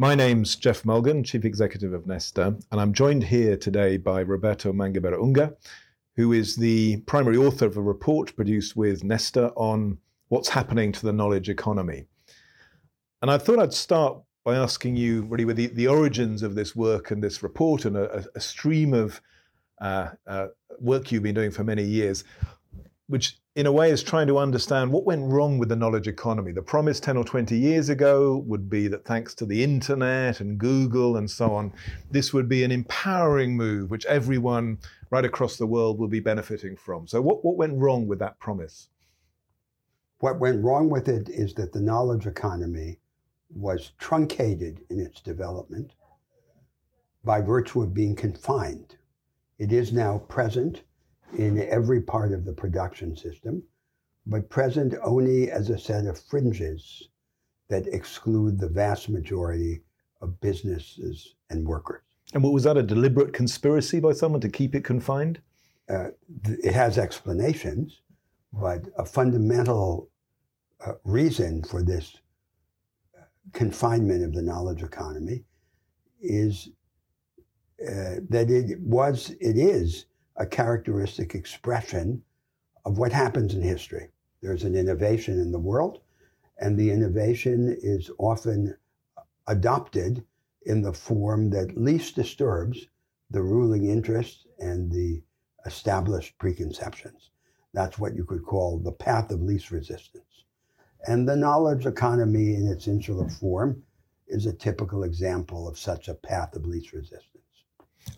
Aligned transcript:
My 0.00 0.14
name's 0.14 0.56
Geoff 0.56 0.86
Mulgan, 0.86 1.22
Chief 1.24 1.44
Executive 1.44 1.92
of 1.92 2.06
Nesta, 2.06 2.56
and 2.72 2.80
I'm 2.80 2.94
joined 2.94 3.22
here 3.22 3.54
today 3.54 3.98
by 3.98 4.20
Roberto 4.20 4.72
Mangabeira 4.72 5.22
Unger, 5.22 5.54
who 6.16 6.32
is 6.32 6.56
the 6.56 7.02
primary 7.02 7.36
author 7.36 7.66
of 7.66 7.76
a 7.76 7.82
report 7.82 8.34
produced 8.34 8.74
with 8.76 9.04
Nesta 9.04 9.48
on 9.56 9.98
what's 10.28 10.48
happening 10.48 10.90
to 10.92 11.02
the 11.02 11.12
knowledge 11.12 11.50
economy. 11.50 12.06
And 13.20 13.30
I 13.30 13.36
thought 13.36 13.58
I'd 13.58 13.74
start 13.74 14.18
by 14.42 14.56
asking 14.56 14.96
you 14.96 15.24
really 15.24 15.44
with 15.44 15.56
the, 15.56 15.66
the 15.66 15.88
origins 15.88 16.42
of 16.42 16.54
this 16.54 16.74
work 16.74 17.10
and 17.10 17.22
this 17.22 17.42
report 17.42 17.84
and 17.84 17.98
a, 17.98 18.24
a 18.34 18.40
stream 18.40 18.94
of 18.94 19.20
uh, 19.82 20.12
uh, 20.26 20.46
work 20.78 21.12
you've 21.12 21.24
been 21.24 21.34
doing 21.34 21.50
for 21.50 21.62
many 21.62 21.84
years, 21.84 22.24
which 23.08 23.36
in 23.56 23.66
a 23.66 23.72
way 23.72 23.90
is 23.90 24.02
trying 24.02 24.28
to 24.28 24.38
understand 24.38 24.92
what 24.92 25.04
went 25.04 25.30
wrong 25.30 25.58
with 25.58 25.68
the 25.68 25.76
knowledge 25.76 26.06
economy. 26.06 26.52
The 26.52 26.62
promise 26.62 27.00
10 27.00 27.16
or 27.16 27.24
20 27.24 27.58
years 27.58 27.88
ago 27.88 28.44
would 28.46 28.70
be 28.70 28.86
that 28.88 29.04
thanks 29.04 29.34
to 29.34 29.46
the 29.46 29.64
internet 29.64 30.40
and 30.40 30.56
Google 30.56 31.16
and 31.16 31.28
so 31.28 31.52
on, 31.52 31.72
this 32.12 32.32
would 32.32 32.48
be 32.48 32.62
an 32.62 32.70
empowering 32.70 33.56
move 33.56 33.90
which 33.90 34.06
everyone 34.06 34.78
right 35.10 35.24
across 35.24 35.56
the 35.56 35.66
world 35.66 35.98
will 35.98 36.08
be 36.08 36.20
benefiting 36.20 36.76
from. 36.76 37.08
So, 37.08 37.20
what, 37.20 37.44
what 37.44 37.56
went 37.56 37.76
wrong 37.76 38.06
with 38.06 38.20
that 38.20 38.38
promise? 38.38 38.88
What 40.20 40.38
went 40.38 40.62
wrong 40.62 40.88
with 40.88 41.08
it 41.08 41.28
is 41.28 41.54
that 41.54 41.72
the 41.72 41.80
knowledge 41.80 42.26
economy 42.26 43.00
was 43.52 43.92
truncated 43.98 44.84
in 44.90 45.00
its 45.00 45.20
development 45.20 45.94
by 47.24 47.40
virtue 47.40 47.82
of 47.82 47.94
being 47.94 48.14
confined. 48.14 48.96
It 49.58 49.72
is 49.72 49.92
now 49.92 50.18
present 50.28 50.82
in 51.36 51.66
every 51.68 52.00
part 52.00 52.32
of 52.32 52.44
the 52.44 52.52
production 52.52 53.16
system, 53.16 53.62
but 54.26 54.50
present 54.50 54.94
only 55.02 55.50
as 55.50 55.70
a 55.70 55.78
set 55.78 56.06
of 56.06 56.18
fringes 56.18 57.08
that 57.68 57.86
exclude 57.88 58.58
the 58.58 58.68
vast 58.68 59.08
majority 59.08 59.82
of 60.20 60.40
businesses 60.40 61.34
and 61.50 61.66
workers. 61.66 62.02
And 62.34 62.42
what 62.42 62.52
was 62.52 62.64
that 62.64 62.76
a 62.76 62.82
deliberate 62.82 63.32
conspiracy 63.32 64.00
by 64.00 64.12
someone 64.12 64.40
to 64.42 64.48
keep 64.48 64.74
it 64.74 64.84
confined? 64.84 65.40
Uh, 65.88 66.08
it 66.44 66.74
has 66.74 66.98
explanations, 66.98 68.02
but 68.52 68.82
a 68.98 69.04
fundamental 69.04 70.08
uh, 70.86 70.92
reason 71.04 71.62
for 71.64 71.82
this 71.82 72.16
confinement 73.52 74.24
of 74.24 74.32
the 74.32 74.42
knowledge 74.42 74.82
economy 74.82 75.44
is 76.20 76.70
uh, 77.82 78.20
that 78.28 78.50
it 78.50 78.78
was, 78.80 79.30
it 79.40 79.56
is 79.56 80.06
a 80.36 80.46
characteristic 80.46 81.34
expression 81.34 82.22
of 82.84 82.98
what 82.98 83.12
happens 83.12 83.54
in 83.54 83.62
history. 83.62 84.08
There's 84.42 84.64
an 84.64 84.74
innovation 84.74 85.38
in 85.38 85.52
the 85.52 85.58
world, 85.58 86.00
and 86.58 86.78
the 86.78 86.90
innovation 86.90 87.76
is 87.82 88.10
often 88.18 88.76
adopted 89.46 90.24
in 90.62 90.82
the 90.82 90.92
form 90.92 91.50
that 91.50 91.76
least 91.76 92.14
disturbs 92.14 92.88
the 93.30 93.42
ruling 93.42 93.86
interests 93.88 94.46
and 94.58 94.90
the 94.90 95.22
established 95.66 96.36
preconceptions. 96.38 97.30
That's 97.72 97.98
what 97.98 98.16
you 98.16 98.24
could 98.24 98.44
call 98.44 98.78
the 98.78 98.92
path 98.92 99.30
of 99.30 99.42
least 99.42 99.70
resistance. 99.70 100.44
And 101.06 101.28
the 101.28 101.36
knowledge 101.36 101.86
economy 101.86 102.54
in 102.54 102.66
its 102.66 102.88
insular 102.88 103.28
form 103.28 103.82
is 104.26 104.46
a 104.46 104.52
typical 104.52 105.04
example 105.04 105.68
of 105.68 105.78
such 105.78 106.08
a 106.08 106.14
path 106.14 106.54
of 106.56 106.66
least 106.66 106.92
resistance. 106.92 107.39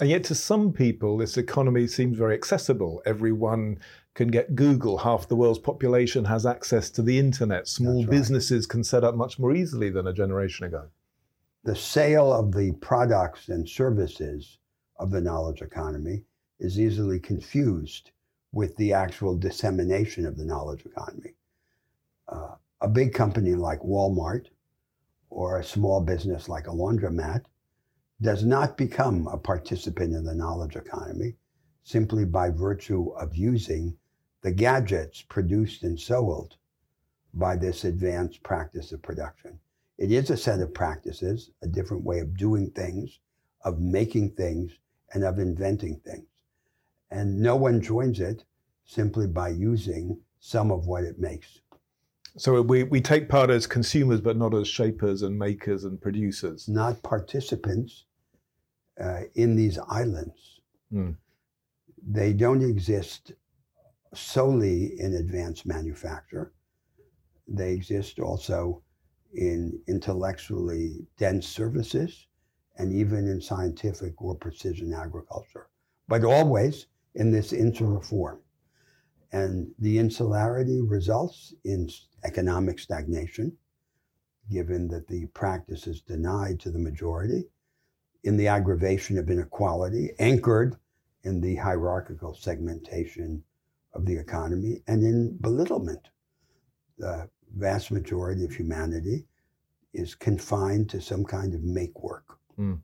And 0.01 0.11
yet, 0.11 0.25
to 0.25 0.35
some 0.35 0.73
people, 0.73 1.19
this 1.19 1.37
economy 1.37 1.87
seems 1.87 2.19
very 2.19 2.35
accessible. 2.35 3.03
Everyone 3.07 3.79
can 4.15 4.29
get 4.29 4.55
Google. 4.55 4.99
Half 4.99 5.29
the 5.29 5.37
world's 5.37 5.59
population 5.59 6.25
has 6.25 6.45
access 6.45 6.91
to 6.91 7.03
the 7.03 7.19
internet. 7.19 7.69
Small 7.69 8.03
right. 8.03 8.11
businesses 8.11 8.67
can 8.67 8.85
set 8.85 9.05
up 9.05 9.15
much 9.15 9.39
more 9.39 9.55
easily 9.55 9.91
than 9.91 10.07
a 10.07 10.13
generation 10.13 10.67
ago. 10.67 10.89
The 11.65 11.77
sale 11.77 12.33
of 12.33 12.53
the 12.53 12.73
products 12.81 13.49
and 13.49 13.69
services 13.69 14.59
of 14.99 15.11
the 15.11 15.21
knowledge 15.21 15.63
economy 15.63 16.25
is 16.59 16.79
easily 16.79 17.19
confused 17.19 18.11
with 18.53 18.77
the 18.77 18.93
actual 18.93 19.37
dissemination 19.37 20.27
of 20.27 20.37
the 20.37 20.45
knowledge 20.45 20.85
economy. 20.85 21.35
Uh, 22.29 22.57
a 22.81 22.89
big 22.89 23.15
company 23.15 23.55
like 23.55 23.81
Walmart 23.81 24.47
or 25.31 25.59
a 25.59 25.65
small 25.65 26.01
business 26.01 26.49
like 26.49 26.67
a 26.67 26.71
laundromat 26.71 27.45
does 28.23 28.45
not 28.45 28.77
become 28.77 29.27
a 29.27 29.37
participant 29.37 30.15
in 30.15 30.25
the 30.25 30.35
knowledge 30.35 30.77
economy 30.77 31.35
simply 31.83 32.25
by 32.25 32.49
virtue 32.49 33.11
of 33.19 33.35
using 33.35 33.97
the 34.43 34.53
gadgets 34.53 35.23
produced 35.23 35.83
and 35.83 35.99
sold 35.99 36.57
by 37.35 37.57
this 37.57 37.85
advanced 37.85 38.43
practice 38.43 38.93
of 38.93 39.03
production. 39.03 39.59
It 39.99 40.13
is 40.13 40.31
a 40.31 40.37
set 40.37 40.61
of 40.61 40.73
practices, 40.73 41.51
a 41.63 41.67
different 41.67 42.05
way 42.05 42.21
of 42.21 42.37
doing 42.37 42.71
things, 42.71 43.19
of 43.65 43.81
making 43.81 44.31
things, 44.31 44.73
and 45.15 45.25
of 45.25 45.39
inventing 45.39 46.01
things. 46.05 46.27
And 47.11 47.41
no 47.41 47.57
one 47.57 47.81
joins 47.81 48.21
it 48.21 48.45
simply 48.85 49.27
by 49.27 49.49
using 49.49 50.19
some 50.39 50.71
of 50.71 50.87
what 50.87 51.05
it 51.05 51.19
makes. 51.19 51.61
So 52.37 52.63
we, 52.63 52.85
we 52.85 53.01
take 53.01 53.29
part 53.29 53.51
as 53.51 53.67
consumers, 53.67 54.21
but 54.21 54.37
not 54.37 54.55
as 54.55 54.67
shapers 54.67 55.23
and 55.23 55.39
makers 55.39 55.85
and 55.85 56.01
producers. 56.01 56.69
Not 56.69 57.03
participants, 57.03 58.05
uh, 59.01 59.21
in 59.35 59.57
these 59.57 59.79
islands. 59.89 60.61
Mm. 60.93 61.17
They 62.07 62.33
don't 62.33 62.63
exist 62.63 63.33
solely 64.15 65.01
in 65.01 65.15
advanced 65.15 65.67
manufacture. 65.67 66.53
They 67.49 67.73
exist 67.73 68.19
also 68.19 68.83
in 69.35 69.81
intellectually 69.89 71.07
dense 71.17 71.47
services 71.47 72.27
and 72.77 72.93
even 72.93 73.29
in 73.29 73.41
scientific 73.41 74.21
or 74.21 74.35
precision 74.35 74.93
agriculture, 74.93 75.69
but 76.09 76.25
always 76.25 76.87
in 77.15 77.31
this 77.31 77.53
insular 77.53 78.01
form. 78.01 78.41
And 79.33 79.73
the 79.79 79.99
insularity 79.99 80.83
results 80.83 81.55
in 81.65 81.89
economic 82.25 82.79
stagnation, 82.79 83.57
given 84.51 84.89
that 84.89 85.09
the 85.09 85.27
practice 85.27 85.87
is 85.87 86.03
denied 86.03 86.61
to 86.61 86.71
the 86.71 86.79
majority 86.79 87.45
in 88.25 88.37
the 88.37 88.49
aggravation 88.49 89.19
of 89.19 89.31
inequality, 89.31 90.11
anchored 90.19 90.77
in 91.25 91.41
the 91.41 91.57
hierarchical 91.57 92.35
segmentation 92.35 93.43
of 93.95 94.07
the 94.07 94.17
economy, 94.17 94.83
and 94.87 95.03
in 95.03 95.37
belittlement. 95.41 96.09
The 96.99 97.29
vast 97.57 97.91
majority 97.91 98.45
of 98.45 98.53
humanity 98.55 99.27
is 99.93 100.15
confined 100.15 100.89
to 100.91 101.01
some 101.01 101.25
kind 101.25 101.55
of 101.55 101.63
make 101.63 102.03
work. 102.03 102.39
Mm. 102.59 102.81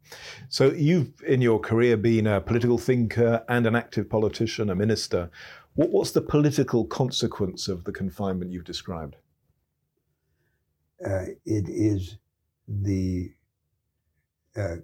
So 0.48 0.72
you've, 0.72 1.12
in 1.26 1.40
your 1.40 1.60
career, 1.60 1.96
been 1.96 2.26
a 2.26 2.40
political 2.40 2.78
thinker 2.78 3.44
and 3.48 3.66
an 3.66 3.74
active 3.74 4.08
politician, 4.08 4.70
a 4.70 4.74
minister. 4.74 5.30
What, 5.74 5.90
what's 5.90 6.10
the 6.10 6.20
political 6.20 6.84
consequence 6.86 7.68
of 7.68 7.84
the 7.84 7.92
confinement 7.92 8.50
you've 8.50 8.64
described? 8.64 9.16
Uh, 11.04 11.26
it 11.44 11.68
is 11.68 12.16
the 12.66 13.32
uh, 14.56 14.76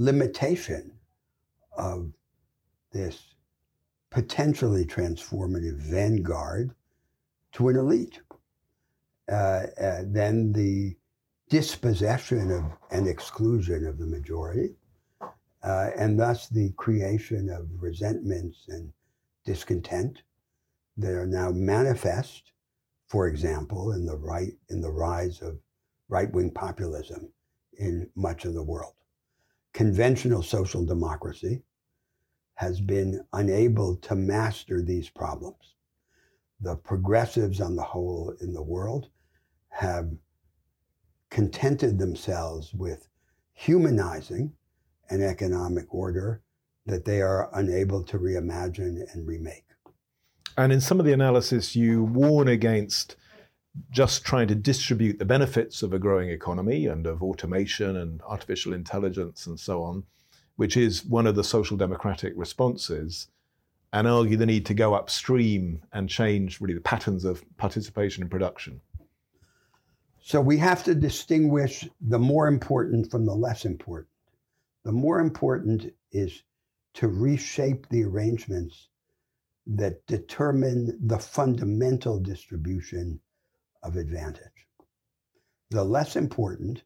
limitation 0.00 0.90
of 1.76 2.10
this 2.90 3.34
potentially 4.10 4.86
transformative 4.86 5.76
vanguard 5.76 6.74
to 7.52 7.68
an 7.68 7.76
elite. 7.76 8.18
Uh, 9.30 9.66
uh, 9.78 10.02
then 10.06 10.52
the 10.54 10.96
dispossession 11.50 12.50
of 12.50 12.64
and 12.90 13.06
exclusion 13.06 13.86
of 13.86 13.98
the 13.98 14.06
majority, 14.06 14.74
uh, 15.62 15.90
and 15.96 16.18
thus 16.18 16.48
the 16.48 16.70
creation 16.78 17.50
of 17.50 17.68
resentments 17.78 18.64
and 18.68 18.90
discontent 19.44 20.22
that 20.96 21.12
are 21.12 21.26
now 21.26 21.50
manifest, 21.50 22.52
for 23.06 23.28
example, 23.28 23.92
in 23.92 24.06
the 24.06 24.16
right 24.16 24.54
in 24.70 24.80
the 24.80 24.90
rise 24.90 25.42
of 25.42 25.58
right-wing 26.08 26.50
populism 26.50 27.30
in 27.78 28.08
much 28.16 28.46
of 28.46 28.54
the 28.54 28.62
world 28.62 28.94
conventional 29.72 30.42
social 30.42 30.84
democracy 30.84 31.62
has 32.54 32.80
been 32.80 33.24
unable 33.32 33.96
to 33.96 34.14
master 34.14 34.82
these 34.82 35.08
problems. 35.08 35.74
The 36.60 36.76
progressives 36.76 37.60
on 37.60 37.76
the 37.76 37.82
whole 37.82 38.34
in 38.40 38.52
the 38.52 38.62
world 38.62 39.08
have 39.70 40.10
contented 41.30 41.98
themselves 41.98 42.74
with 42.74 43.08
humanizing 43.52 44.52
an 45.08 45.22
economic 45.22 45.86
order 45.94 46.42
that 46.86 47.04
they 47.04 47.22
are 47.22 47.48
unable 47.54 48.02
to 48.02 48.18
reimagine 48.18 49.02
and 49.12 49.26
remake. 49.26 49.64
And 50.56 50.72
in 50.72 50.80
some 50.80 51.00
of 51.00 51.06
the 51.06 51.12
analysis, 51.12 51.76
you 51.76 52.04
warn 52.04 52.48
against 52.48 53.16
just 53.90 54.24
trying 54.24 54.48
to 54.48 54.54
distribute 54.54 55.18
the 55.18 55.24
benefits 55.24 55.82
of 55.82 55.92
a 55.92 55.98
growing 55.98 56.30
economy 56.30 56.86
and 56.86 57.06
of 57.06 57.22
automation 57.22 57.96
and 57.96 58.20
artificial 58.22 58.72
intelligence 58.72 59.46
and 59.46 59.58
so 59.58 59.82
on, 59.82 60.04
which 60.56 60.76
is 60.76 61.04
one 61.04 61.26
of 61.26 61.36
the 61.36 61.44
social 61.44 61.76
democratic 61.76 62.32
responses, 62.36 63.28
and 63.92 64.06
argue 64.06 64.36
the 64.36 64.46
need 64.46 64.66
to 64.66 64.74
go 64.74 64.94
upstream 64.94 65.82
and 65.92 66.08
change 66.08 66.60
really 66.60 66.74
the 66.74 66.80
patterns 66.80 67.24
of 67.24 67.44
participation 67.56 68.22
and 68.22 68.30
production. 68.30 68.80
So 70.22 70.40
we 70.40 70.58
have 70.58 70.84
to 70.84 70.94
distinguish 70.94 71.88
the 72.00 72.18
more 72.18 72.46
important 72.46 73.10
from 73.10 73.24
the 73.24 73.34
less 73.34 73.64
important. 73.64 74.08
The 74.84 74.92
more 74.92 75.18
important 75.18 75.92
is 76.12 76.42
to 76.94 77.08
reshape 77.08 77.88
the 77.88 78.04
arrangements 78.04 78.88
that 79.66 80.06
determine 80.06 80.98
the 81.06 81.18
fundamental 81.18 82.18
distribution 82.18 83.20
of 83.82 83.96
advantage. 83.96 84.66
The 85.70 85.84
less 85.84 86.16
important 86.16 86.82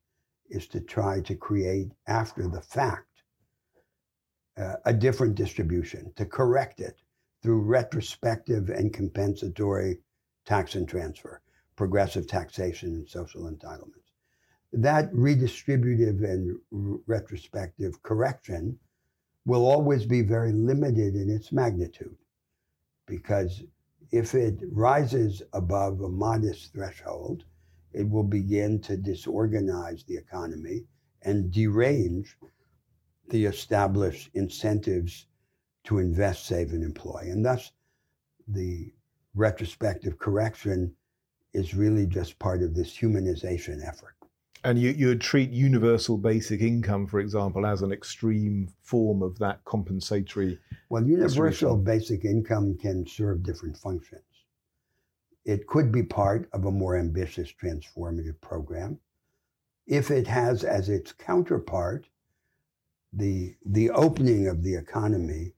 is 0.51 0.67
to 0.69 0.81
try 0.81 1.21
to 1.23 1.35
create, 1.35 1.93
after 2.07 2.49
the 2.49 2.61
fact, 2.61 3.23
uh, 4.57 4.77
a 4.85 4.93
different 4.93 5.35
distribution, 5.35 6.13
to 6.17 6.27
correct 6.27 6.81
it 6.81 7.01
through 7.43 7.63
retrospective 7.63 8.71
and 8.71 8.93
compensatory 8.93 9.99
tax 10.45 10.75
and 10.75 10.89
transfer, 10.89 11.41
progressive 11.77 12.27
taxation, 12.27 12.91
and 12.95 13.09
social 13.09 13.51
entitlements. 13.51 14.13
That 14.73 15.13
redistributive 15.13 16.23
and 16.25 16.59
retrospective 17.07 18.03
correction 18.03 18.79
will 19.47 19.67
always 19.67 20.07
be 20.07 20.23
very 20.23 20.53
limited 20.53 21.15
in 21.15 21.31
its 21.31 21.53
magnitude 21.53 22.17
because 23.07 23.63
if 24.15 24.33
it 24.33 24.61
rises 24.71 25.43
above 25.55 26.01
a 26.01 26.09
modest 26.09 26.73
threshold, 26.73 27.43
it 27.93 28.09
will 28.09 28.23
begin 28.23 28.81
to 28.81 28.97
disorganize 28.97 30.05
the 30.05 30.17
economy 30.17 30.85
and 31.23 31.51
derange 31.51 32.39
the 33.31 33.45
established 33.45 34.31
incentives 34.35 35.27
to 35.83 35.99
invest, 35.99 36.47
save, 36.47 36.71
and 36.71 36.85
employ. 36.85 37.23
And 37.25 37.45
thus, 37.45 37.73
the 38.47 38.93
retrospective 39.35 40.17
correction 40.17 40.95
is 41.53 41.75
really 41.75 42.07
just 42.07 42.39
part 42.39 42.63
of 42.63 42.73
this 42.73 42.97
humanization 42.97 43.85
effort. 43.85 44.15
And 44.65 44.79
you, 44.79 44.91
you 44.91 45.09
would 45.09 45.21
treat 45.21 45.51
universal 45.51 46.17
basic 46.17 46.63
income, 46.63 47.07
for 47.07 47.21
example, 47.21 47.67
as 47.67 47.83
an 47.83 47.93
extreme 47.93 48.73
form 48.81 49.23
of 49.23 49.39
that 49.39 49.63
compensatory. 49.67 50.59
Well, 50.89 51.07
universal 51.07 51.77
basic 51.77 52.25
income 52.25 52.79
can 52.79 53.07
serve 53.07 53.43
different 53.43 53.77
functions. 53.77 54.23
It 55.45 55.67
could 55.67 55.93
be 55.93 56.03
part 56.03 56.49
of 56.55 56.65
a 56.65 56.71
more 56.71 56.97
ambitious 56.97 57.53
transformative 57.53 58.41
program. 58.41 58.99
If 59.87 60.11
it 60.11 60.27
has 60.27 60.65
as 60.65 60.89
its 60.89 61.13
counterpart 61.13 62.07
the, 63.13 63.55
the 63.67 63.91
opening 63.91 64.49
of 64.49 64.63
the 64.63 64.75
economy 64.75 65.53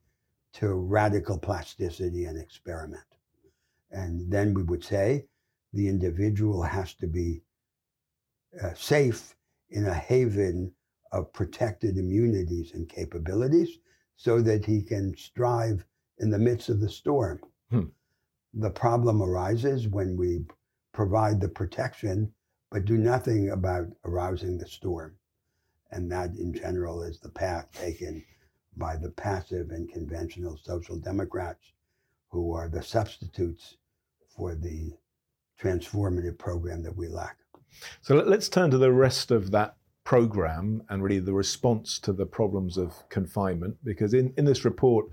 to 0.54 0.74
radical 0.74 1.38
plasticity 1.38 2.24
and 2.24 2.38
experiment. 2.38 3.04
And 3.90 4.30
then 4.30 4.52
we 4.52 4.64
would 4.64 4.82
say 4.82 5.26
the 5.72 5.88
individual 5.88 6.62
has 6.62 6.94
to 6.94 7.06
be 7.06 7.42
uh, 8.62 8.74
safe 8.74 9.34
in 9.70 9.86
a 9.86 9.94
haven 9.94 10.72
of 11.12 11.32
protected 11.32 11.96
immunities 11.96 12.72
and 12.74 12.88
capabilities 12.88 13.78
so 14.16 14.40
that 14.40 14.64
he 14.64 14.82
can 14.82 15.16
strive 15.16 15.84
in 16.18 16.30
the 16.30 16.38
midst 16.38 16.68
of 16.68 16.80
the 16.80 16.88
storm. 16.88 17.40
Hmm. 17.70 17.86
The 18.54 18.70
problem 18.70 19.22
arises 19.22 19.88
when 19.88 20.16
we 20.16 20.46
provide 20.92 21.40
the 21.40 21.48
protection 21.48 22.32
but 22.70 22.84
do 22.84 22.98
nothing 22.98 23.50
about 23.50 23.86
arousing 24.04 24.58
the 24.58 24.66
storm. 24.66 25.16
And 25.92 26.10
that, 26.10 26.30
in 26.34 26.52
general, 26.52 27.02
is 27.02 27.20
the 27.20 27.28
path 27.28 27.70
taken 27.72 28.24
by 28.76 28.96
the 28.96 29.10
passive 29.10 29.70
and 29.70 29.90
conventional 29.90 30.56
social 30.56 30.96
democrats 30.96 31.72
who 32.28 32.52
are 32.52 32.68
the 32.68 32.82
substitutes 32.82 33.76
for 34.28 34.54
the 34.54 34.92
transformative 35.60 36.36
program 36.38 36.82
that 36.82 36.96
we 36.96 37.08
lack. 37.08 37.38
So 38.00 38.16
let's 38.16 38.48
turn 38.48 38.70
to 38.70 38.78
the 38.78 38.92
rest 38.92 39.30
of 39.30 39.50
that 39.50 39.76
program 40.04 40.82
and 40.88 41.02
really 41.02 41.18
the 41.18 41.32
response 41.32 41.98
to 41.98 42.12
the 42.12 42.26
problems 42.26 42.78
of 42.78 43.08
confinement, 43.08 43.76
because 43.82 44.14
in, 44.14 44.32
in 44.36 44.44
this 44.44 44.64
report, 44.64 45.06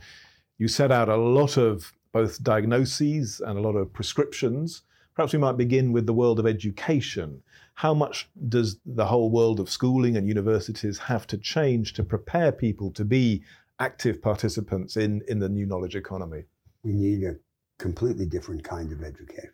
you 0.59 0.67
set 0.67 0.91
out 0.91 1.09
a 1.09 1.17
lot 1.17 1.57
of 1.57 1.93
both 2.11 2.43
diagnoses 2.43 3.41
and 3.43 3.57
a 3.57 3.61
lot 3.61 3.75
of 3.75 3.91
prescriptions. 3.91 4.83
Perhaps 5.15 5.33
we 5.33 5.39
might 5.39 5.57
begin 5.57 5.91
with 5.91 6.05
the 6.05 6.13
world 6.13 6.39
of 6.39 6.45
education. 6.45 7.41
How 7.73 7.93
much 7.93 8.29
does 8.49 8.77
the 8.85 9.05
whole 9.05 9.31
world 9.31 9.59
of 9.59 9.69
schooling 9.69 10.15
and 10.15 10.27
universities 10.27 10.99
have 10.99 11.25
to 11.27 11.37
change 11.39 11.93
to 11.93 12.03
prepare 12.03 12.51
people 12.51 12.91
to 12.91 13.03
be 13.03 13.43
active 13.79 14.21
participants 14.21 14.95
in, 14.95 15.23
in 15.27 15.39
the 15.39 15.49
new 15.49 15.65
knowledge 15.65 15.95
economy? 15.95 16.43
We 16.83 16.93
need 16.93 17.23
a 17.23 17.35
completely 17.79 18.27
different 18.27 18.63
kind 18.63 18.91
of 18.91 19.03
education 19.03 19.49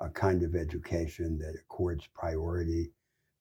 a 0.00 0.08
kind 0.08 0.42
of 0.42 0.54
education 0.54 1.38
that 1.38 1.54
accords 1.58 2.06
priority 2.14 2.92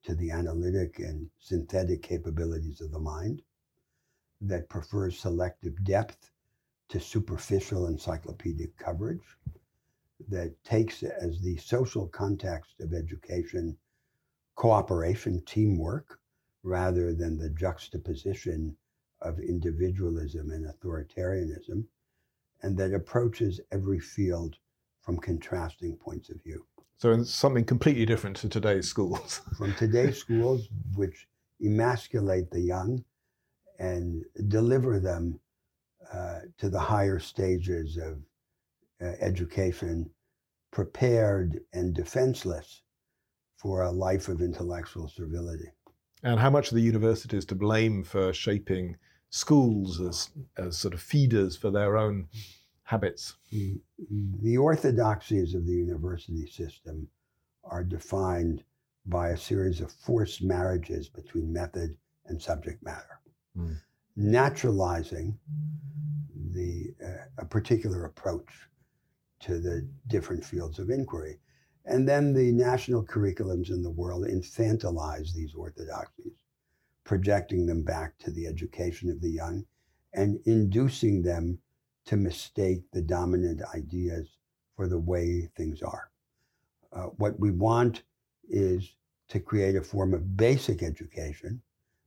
to 0.04 0.16
the 0.16 0.32
analytic 0.32 1.00
and 1.00 1.30
synthetic 1.40 2.02
capabilities 2.02 2.82
of 2.82 2.92
the 2.92 3.00
mind, 3.00 3.42
that 4.42 4.70
prefers 4.70 5.20
selective 5.20 5.84
depth 5.84 6.32
to 6.90 7.00
superficial 7.00 7.88
encyclopedic 7.88 8.78
coverage, 8.78 9.38
that 10.30 10.64
takes 10.64 11.04
as 11.04 11.42
the 11.42 11.58
social 11.58 12.08
context 12.08 12.80
of 12.80 12.94
education 12.94 13.78
cooperation, 14.56 15.42
teamwork, 15.46 16.20
rather 16.64 17.14
than 17.14 17.38
the 17.38 17.50
juxtaposition 17.52 18.76
of 19.22 19.40
individualism 19.40 20.52
and 20.52 20.66
authoritarianism, 20.66 21.86
and 22.62 22.78
that 22.78 22.94
approaches 22.94 23.60
every 23.72 24.00
field 24.00 24.58
from 25.08 25.18
contrasting 25.18 25.96
points 25.96 26.30
of 26.30 26.36
view. 26.44 26.66
So 26.98 27.14
it's 27.14 27.34
something 27.34 27.64
completely 27.64 28.06
different 28.06 28.36
to 28.38 28.50
today's 28.50 28.90
schools. 28.90 29.40
from 29.58 29.74
today's 29.76 30.18
schools, 30.18 30.68
which 30.96 31.30
emasculate 31.62 32.52
the 32.52 32.60
young 32.60 33.06
and 33.80 34.26
deliver 34.50 35.00
them 35.00 35.40
uh, 36.14 36.40
to 36.58 36.70
the 36.70 36.80
higher 36.80 37.20
stages 37.20 37.96
of 37.96 38.18
uh, 39.02 39.14
education, 39.22 40.10
prepared 40.72 41.62
and 41.72 41.94
defenseless 41.94 42.82
for 43.56 43.84
a 43.84 43.92
life 43.92 44.28
of 44.28 44.42
intellectual 44.42 45.08
servility. 45.08 45.72
And 46.22 46.38
how 46.38 46.50
much 46.50 46.74
are 46.74 46.76
the 46.76 46.82
universities 46.82 47.46
to 47.46 47.56
blame 47.56 48.04
for 48.04 48.34
shaping 48.34 48.98
schools 49.30 50.02
as, 50.02 50.32
as 50.58 50.78
sort 50.78 50.94
of 50.94 51.00
feeders 51.00 51.56
for 51.56 51.72
their 51.72 51.96
own 51.96 52.28
habits? 52.88 53.36
The 53.52 54.58
orthodoxies 54.58 55.54
of 55.54 55.66
the 55.66 55.74
university 55.74 56.48
system 56.48 57.10
are 57.66 57.84
defined 57.84 58.64
by 59.06 59.30
a 59.30 59.38
series 59.38 59.82
of 59.82 59.92
forced 59.92 60.42
marriages 60.42 61.10
between 61.10 61.52
method 61.52 61.98
and 62.28 62.42
subject 62.42 62.82
matter, 62.82 63.20
mm. 63.58 63.76
naturalizing 64.16 65.38
the 66.54 66.94
uh, 67.06 67.26
a 67.40 67.46
particular 67.46 68.06
approach 68.06 68.70
to 69.42 69.60
the 69.60 69.86
different 70.08 70.44
fields 70.44 70.80
of 70.80 70.90
inquiry. 70.90 71.40
And 71.86 72.08
then 72.08 72.34
the 72.34 72.54
national 72.54 73.04
curriculums 73.06 73.70
in 73.70 73.84
the 73.84 73.92
world 73.92 74.26
infantilize 74.26 75.34
these 75.34 75.54
orthodoxies, 75.54 76.38
projecting 77.04 77.66
them 77.66 77.84
back 77.84 78.18
to 78.20 78.32
the 78.32 78.48
education 78.48 79.10
of 79.10 79.20
the 79.20 79.30
young 79.30 79.66
and 80.14 80.40
inducing 80.46 81.22
them 81.22 81.60
to 82.08 82.18
mistake 82.18 82.82
the 82.92 83.02
dominant 83.02 83.62
ideas 83.76 84.28
for 84.76 84.88
the 84.88 84.98
way 84.98 85.50
things 85.56 85.82
are. 85.82 86.10
Uh, 86.94 87.04
what 87.18 87.40
we 87.40 87.52
want 87.52 88.04
is 88.50 88.96
to 89.28 89.40
create 89.40 89.76
a 89.76 89.82
form 89.82 90.14
of 90.14 90.38
basic 90.38 90.82
education 90.82 91.62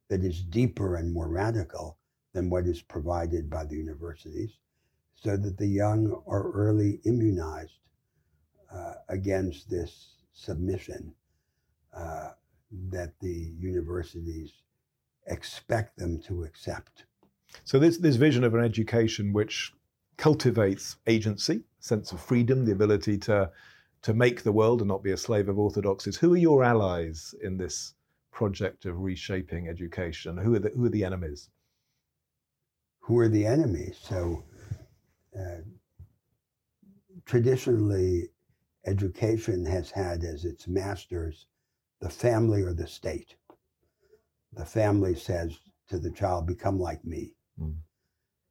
that 0.09 0.25
is 0.25 0.43
deeper 0.43 0.97
and 0.97 1.13
more 1.13 1.29
radical 1.29 1.99
than 2.33 2.49
what 2.49 2.67
is 2.67 2.81
provided 2.81 3.51
by 3.51 3.65
the 3.65 3.77
universities, 3.77 4.59
so 5.15 5.37
that 5.37 5.59
the 5.59 5.67
young 5.67 6.23
are 6.27 6.51
early 6.53 7.01
immunized 7.05 7.79
uh, 8.73 8.95
against 9.09 9.69
this 9.69 10.17
submission 10.33 11.13
uh, 11.95 12.31
that 12.89 13.13
the 13.21 13.53
universities 13.59 14.63
expect 15.27 15.99
them 15.99 16.19
to 16.21 16.45
accept. 16.45 17.05
So 17.65 17.79
this 17.79 17.99
this 17.99 18.17
vision 18.17 18.45
of 18.45 18.55
an 18.55 18.65
education 18.65 19.33
which 19.33 19.75
cultivates 20.21 20.99
agency, 21.07 21.63
sense 21.79 22.13
of 22.13 22.21
freedom, 22.21 22.67
the 22.67 22.73
ability 22.73 23.17
to 23.17 23.51
to 24.03 24.15
make 24.15 24.43
the 24.43 24.53
world 24.53 24.81
and 24.81 24.89
not 24.89 25.03
be 25.03 25.13
a 25.13 25.17
slave 25.17 25.49
of 25.49 25.59
orthodoxies. 25.59 26.17
Who 26.17 26.35
are 26.35 26.45
your 26.49 26.63
allies 26.63 27.35
in 27.43 27.57
this 27.57 27.95
project 28.31 28.85
of 28.85 29.01
reshaping 29.01 29.69
education? 29.69 30.37
Who 30.37 30.55
are 30.55 30.59
the 30.59 30.69
who 30.71 30.85
are 30.85 30.91
the 30.91 31.05
enemies? 31.05 31.49
Who 33.01 33.19
are 33.19 33.29
the 33.29 33.47
enemies? 33.47 33.99
So 34.03 34.45
uh, 35.35 35.63
traditionally, 37.25 38.29
education 38.85 39.65
has 39.65 39.91
had 39.91 40.23
as 40.23 40.45
its 40.45 40.69
masters 40.69 41.47
the 42.01 42.11
family 42.11 42.63
or 42.63 42.75
the 42.75 42.87
state. 42.87 43.37
The 44.53 44.67
family 44.67 45.15
says 45.15 45.59
to 45.89 45.99
the 45.99 46.11
child, 46.11 46.47
"Become 46.47 46.79
like 46.79 47.05
me." 47.07 47.33
Mm 47.59 47.77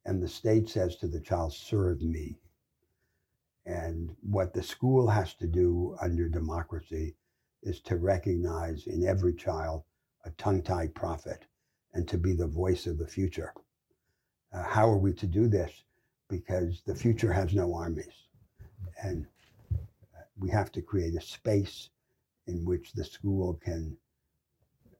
and 0.04 0.22
the 0.22 0.28
state 0.28 0.68
says 0.68 0.96
to 0.96 1.08
the 1.08 1.20
child, 1.20 1.52
serve 1.52 2.02
me. 2.02 2.36
And 3.66 4.14
what 4.22 4.52
the 4.52 4.62
school 4.62 5.08
has 5.08 5.34
to 5.34 5.46
do 5.46 5.96
under 6.00 6.28
democracy 6.28 7.16
is 7.62 7.80
to 7.82 7.96
recognize 7.96 8.86
in 8.86 9.06
every 9.06 9.34
child 9.34 9.84
a 10.24 10.30
tongue 10.30 10.62
tied 10.62 10.94
prophet 10.94 11.44
and 11.92 12.08
to 12.08 12.16
be 12.16 12.32
the 12.32 12.46
voice 12.46 12.86
of 12.86 12.98
the 12.98 13.06
future. 13.06 13.52
Uh, 14.52 14.62
how 14.62 14.88
are 14.88 14.98
we 14.98 15.12
to 15.12 15.26
do 15.26 15.46
this? 15.46 15.84
Because 16.28 16.82
the 16.86 16.94
future 16.94 17.32
has 17.32 17.54
no 17.54 17.74
armies. 17.74 18.26
And 19.02 19.26
uh, 19.74 20.22
we 20.38 20.50
have 20.50 20.72
to 20.72 20.82
create 20.82 21.14
a 21.14 21.20
space 21.20 21.90
in 22.46 22.64
which 22.64 22.92
the 22.92 23.04
school 23.04 23.60
can 23.62 23.96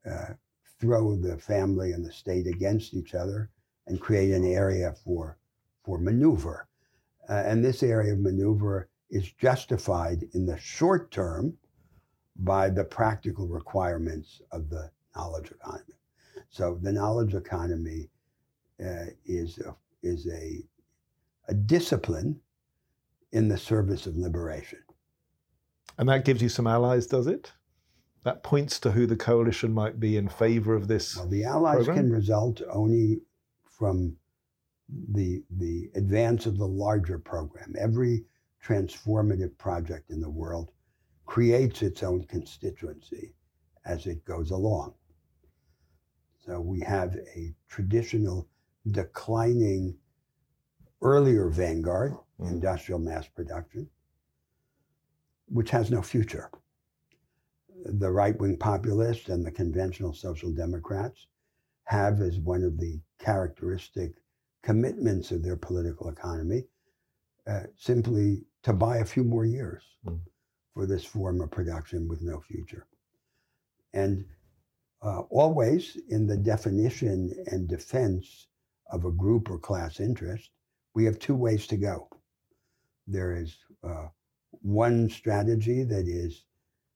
uh, 0.09 0.35
throw 0.79 1.17
the 1.17 1.39
family 1.39 1.93
and 1.93 2.05
the 2.05 2.13
state 2.13 2.47
against 2.47 2.95
each 2.95 3.15
other 3.15 3.51
and 3.91 4.01
create 4.01 4.31
an 4.31 4.47
area 4.47 4.95
for, 5.05 5.37
for 5.85 5.99
maneuver. 5.99 6.69
Uh, 7.29 7.43
and 7.45 7.63
this 7.63 7.83
area 7.83 8.13
of 8.13 8.21
maneuver 8.21 8.89
is 9.11 9.33
justified 9.33 10.25
in 10.33 10.47
the 10.47 10.57
short 10.59 11.11
term 11.11 11.53
by 12.37 12.71
the 12.71 12.85
practical 12.85 13.49
requirements 13.49 14.41
of 14.53 14.71
the 14.71 14.91
knowledge 15.15 15.51
economy. 15.51 15.99
So 16.49 16.79
the 16.81 16.93
knowledge 16.93 17.35
economy 17.35 18.09
uh, 18.81 19.07
is 19.27 19.59
a, 19.59 19.75
is 20.03 20.29
a, 20.29 20.63
a 21.49 21.55
discipline 21.55 22.41
in 23.33 23.49
the 23.49 23.59
service 23.59 24.07
of 24.07 24.17
liberation. 24.17 24.79
And 25.99 26.09
that 26.09 26.25
gives 26.25 26.41
you 26.41 26.49
some 26.49 26.69
allies, 26.69 27.07
does 27.09 27.27
it? 27.27 27.53
That 28.23 28.45
points 28.45 28.79
to 28.81 28.93
who 28.93 29.07
the 29.07 29.17
coalition 29.17 29.73
might 29.73 29.99
be 29.99 30.17
in 30.17 30.29
favor 30.29 30.75
of 30.75 30.87
this. 30.87 31.17
Well, 31.17 31.29
the 31.29 31.45
allies 31.45 31.87
program? 31.87 31.97
can 31.97 32.13
result 32.13 32.63
only 32.71 33.23
from 33.81 34.15
the 35.15 35.43
the 35.57 35.91
advance 35.95 36.45
of 36.45 36.59
the 36.59 36.67
larger 36.67 37.19
program. 37.19 37.75
Every 37.79 38.27
transformative 38.63 39.57
project 39.57 40.11
in 40.11 40.21
the 40.21 40.29
world 40.29 40.71
creates 41.25 41.81
its 41.81 42.03
own 42.03 42.25
constituency 42.25 43.33
as 43.87 44.07
it 44.07 44.23
goes 44.27 44.51
along. 44.51 44.93
So 46.45 46.61
we 46.61 46.81
have 46.81 47.17
a 47.35 47.55
traditional 47.69 48.47
declining 48.91 49.97
earlier 51.01 51.49
vanguard, 51.49 52.13
Mm. 52.39 52.53
industrial 52.53 52.99
mass 52.99 53.29
production, 53.29 53.89
which 55.47 55.71
has 55.71 55.91
no 55.91 56.03
future. 56.03 56.51
The 57.85 58.11
right 58.11 58.39
wing 58.39 58.57
populists 58.59 59.29
and 59.31 59.45
the 59.45 59.51
conventional 59.51 60.13
social 60.13 60.51
democrats 60.53 61.27
have 61.91 62.21
as 62.21 62.39
one 62.39 62.63
of 62.65 62.79
the 62.79 63.01
characteristic 63.19 64.13
commitments 64.63 65.33
of 65.33 65.43
their 65.43 65.57
political 65.57 66.09
economy 66.09 66.65
uh, 67.49 67.63
simply 67.77 68.45
to 68.63 68.73
buy 68.73 68.99
a 68.99 69.05
few 69.05 69.25
more 69.25 69.45
years 69.45 69.83
Mm. 70.07 70.21
for 70.75 70.87
this 70.87 71.05
form 71.05 71.41
of 71.43 71.51
production 71.51 72.09
with 72.09 72.23
no 72.23 72.41
future. 72.41 72.87
And 73.93 74.25
uh, 75.03 75.23
always 75.31 75.99
in 76.09 76.27
the 76.27 76.37
definition 76.39 77.33
and 77.47 77.69
defense 77.69 78.49
of 78.91 79.05
a 79.05 79.11
group 79.11 79.51
or 79.51 79.59
class 79.59 80.01
interest, 80.01 80.51
we 80.95 81.05
have 81.05 81.19
two 81.19 81.35
ways 81.35 81.67
to 81.69 81.77
go. 81.77 82.09
There 83.07 83.35
is 83.35 83.59
uh, 83.83 84.09
one 84.63 85.11
strategy 85.11 85.85
that 85.85 86.09
is 86.09 86.45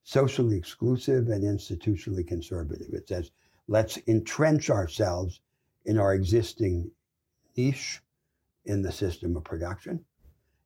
socially 0.05 0.57
exclusive 0.57 1.29
and 1.29 1.45
institutionally 1.45 2.27
conservative. 2.27 2.95
It 2.95 3.09
says, 3.09 3.33
let's 3.69 3.97
entrench 4.07 4.71
ourselves 4.71 5.41
in 5.85 5.99
our 5.99 6.15
existing 6.15 6.91
niche 7.57 8.01
in 8.65 8.83
the 8.83 8.93
system 8.93 9.37
of 9.37 9.45
production 9.45 10.05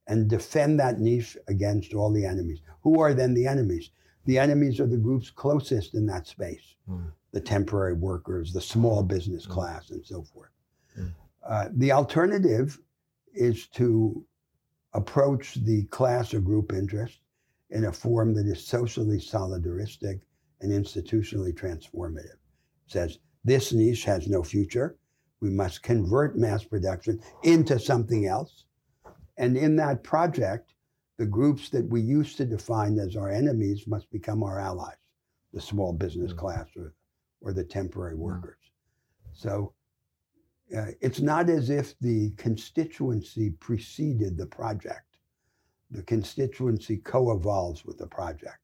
and 0.07 0.29
defend 0.29 0.81
that 0.81 0.99
niche 0.99 1.37
against 1.49 1.93
all 1.95 2.11
the 2.13 2.25
enemies. 2.25 2.61
Who 2.83 3.01
are 3.01 3.15
then 3.15 3.35
the 3.35 3.47
enemies? 3.47 3.91
The 4.25 4.39
enemies 4.39 4.81
are 4.81 4.87
the 4.87 4.97
groups 4.97 5.31
closest 5.31 5.95
in 5.95 6.07
that 6.07 6.27
space 6.27 6.75
Mm. 6.89 7.13
the 7.33 7.41
temporary 7.41 7.93
workers, 7.93 8.53
the 8.55 8.61
small 8.61 9.03
business 9.03 9.47
Mm. 9.47 9.51
class, 9.51 9.91
and 9.91 10.05
so 10.05 10.23
forth. 10.23 10.51
Mm. 10.97 11.13
Uh, 11.43 11.69
the 11.73 11.93
alternative 11.93 12.81
is 13.35 13.67
to 13.69 14.25
approach 14.95 15.55
the 15.57 15.85
class 15.85 16.33
or 16.33 16.41
group 16.41 16.73
interest 16.73 17.21
in 17.71 17.85
a 17.85 17.93
form 17.93 18.33
that 18.35 18.47
is 18.47 18.67
socially 18.67 19.19
solidaristic 19.19 20.23
and 20.61 20.73
institutionally 20.73 21.53
transformative. 21.53 22.38
Says 22.89 23.19
this 23.45 23.73
niche 23.73 24.05
has 24.05 24.27
no 24.27 24.43
future. 24.43 24.97
We 25.41 25.51
must 25.51 25.83
convert 25.83 26.37
mass 26.37 26.65
production 26.65 27.21
into 27.45 27.79
something 27.79 28.27
else. 28.27 28.65
And 29.37 29.57
in 29.57 29.77
that 29.77 30.03
project, 30.03 30.75
the 31.19 31.27
groups 31.27 31.69
that 31.71 31.89
we 31.89 32.01
used 32.01 32.37
to 32.39 32.45
define 32.45 32.99
as 32.99 33.15
our 33.15 33.31
enemies 33.31 33.87
must 33.87 34.11
become 34.11 34.43
our 34.43 34.59
allies, 34.59 34.97
the 35.53 35.61
small 35.61 35.93
business 35.93 36.33
Mm. 36.33 36.39
class 36.39 36.69
or, 36.77 36.95
or 37.41 37.53
the 37.53 37.65
temporary 37.65 38.17
workers. 38.17 38.73
So 39.33 39.75
uh, 40.77 40.87
it's 41.01 41.21
not 41.21 41.49
as 41.49 41.71
if 41.71 41.99
the 42.01 42.31
constituency 42.33 43.51
preceded 43.51 44.37
the 44.37 44.47
project. 44.47 45.19
The 45.91 46.03
constituency 46.03 46.99
co 46.99 47.33
evolves 47.33 47.85
with 47.85 47.99
the 47.99 48.07
project. 48.07 48.59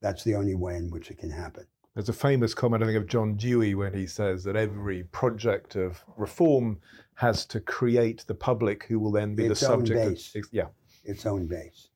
That's 0.00 0.22
the 0.22 0.34
only 0.34 0.54
way 0.54 0.76
in 0.76 0.90
which 0.90 1.10
it 1.10 1.18
can 1.18 1.30
happen. 1.30 1.66
There's 2.00 2.08
a 2.08 2.14
famous 2.14 2.54
comment, 2.54 2.82
I 2.82 2.86
think, 2.86 2.96
of 2.96 3.06
John 3.06 3.34
Dewey 3.36 3.74
when 3.74 3.92
he 3.92 4.06
says 4.06 4.42
that 4.44 4.56
every 4.56 5.02
project 5.02 5.76
of 5.76 6.02
reform 6.16 6.80
has 7.16 7.44
to 7.44 7.60
create 7.60 8.24
the 8.26 8.34
public 8.34 8.84
who 8.84 8.98
will 8.98 9.12
then 9.12 9.34
be 9.34 9.44
Its 9.44 9.60
the 9.60 9.66
own 9.66 9.80
subject 9.84 10.08
base. 10.08 10.34
of. 10.34 10.44
Yeah. 10.50 10.68
its 11.04 11.26
own 11.26 11.46
base 11.46 11.90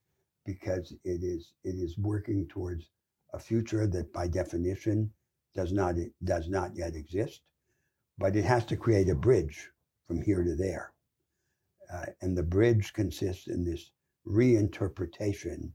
because 0.45 0.91
it 1.03 1.23
is 1.23 1.53
it 1.63 1.73
is 1.73 1.97
working 1.97 2.45
towards 2.47 2.91
a 3.33 3.39
future 3.39 3.87
that 3.87 4.13
by 4.13 4.27
definition 4.27 5.11
does 5.55 5.73
not 5.73 5.95
does 6.23 6.49
not 6.49 6.75
yet 6.75 6.93
exist 6.93 7.41
but 8.19 8.35
it 8.35 8.45
has 8.45 8.63
to 8.65 8.77
create 8.77 9.09
a 9.09 9.15
bridge 9.15 9.71
from 10.05 10.21
here 10.21 10.43
to 10.43 10.53
there 10.55 10.93
uh, 11.91 12.05
and 12.21 12.37
the 12.37 12.43
bridge 12.43 12.93
consists 12.93 13.47
in 13.47 13.65
this 13.65 13.89
reinterpretation 14.27 15.71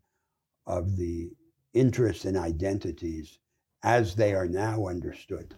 of 0.68 0.96
the 0.96 1.32
interests 1.74 2.26
and 2.26 2.36
identities 2.36 3.40
as 3.82 4.14
they 4.14 4.34
are 4.34 4.46
now 4.46 4.86
understood 4.86 5.54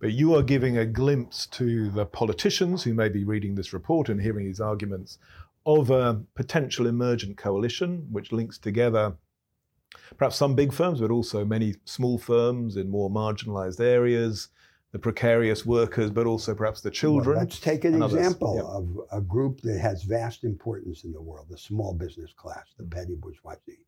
But 0.00 0.12
you 0.12 0.34
are 0.34 0.42
giving 0.42 0.76
a 0.78 0.84
glimpse 0.86 1.46
to 1.48 1.90
the 1.90 2.04
politicians 2.06 2.82
who 2.82 2.94
may 2.94 3.08
be 3.08 3.24
reading 3.24 3.54
this 3.54 3.72
report 3.72 4.08
and 4.08 4.20
hearing 4.20 4.46
these 4.46 4.60
arguments 4.60 5.18
of 5.66 5.90
a 5.90 6.20
potential 6.34 6.86
emergent 6.86 7.36
coalition 7.36 8.06
which 8.10 8.32
links 8.32 8.58
together 8.58 9.16
perhaps 10.16 10.36
some 10.36 10.54
big 10.54 10.72
firms, 10.72 11.00
but 11.00 11.10
also 11.10 11.44
many 11.44 11.74
small 11.84 12.18
firms 12.18 12.76
in 12.76 12.90
more 12.90 13.10
marginalized 13.10 13.80
areas, 13.80 14.48
the 14.92 14.98
precarious 14.98 15.64
workers, 15.66 16.10
but 16.10 16.26
also 16.26 16.54
perhaps 16.54 16.80
the 16.80 16.90
children. 16.90 17.36
Well, 17.36 17.44
let's 17.44 17.60
take 17.60 17.84
an 17.84 18.02
example 18.02 18.54
Yeah. 18.56 18.62
of 18.62 19.00
a 19.12 19.20
group 19.20 19.60
that 19.62 19.78
has 19.78 20.02
vast 20.04 20.44
importance 20.44 21.04
in 21.04 21.12
the 21.12 21.20
world, 21.22 21.46
the 21.50 21.58
small 21.58 21.94
business 21.94 22.32
class, 22.32 22.74
the 22.76 22.84
Mm. 22.84 22.90
petty 22.90 23.14
bourgeoisie. 23.14 23.84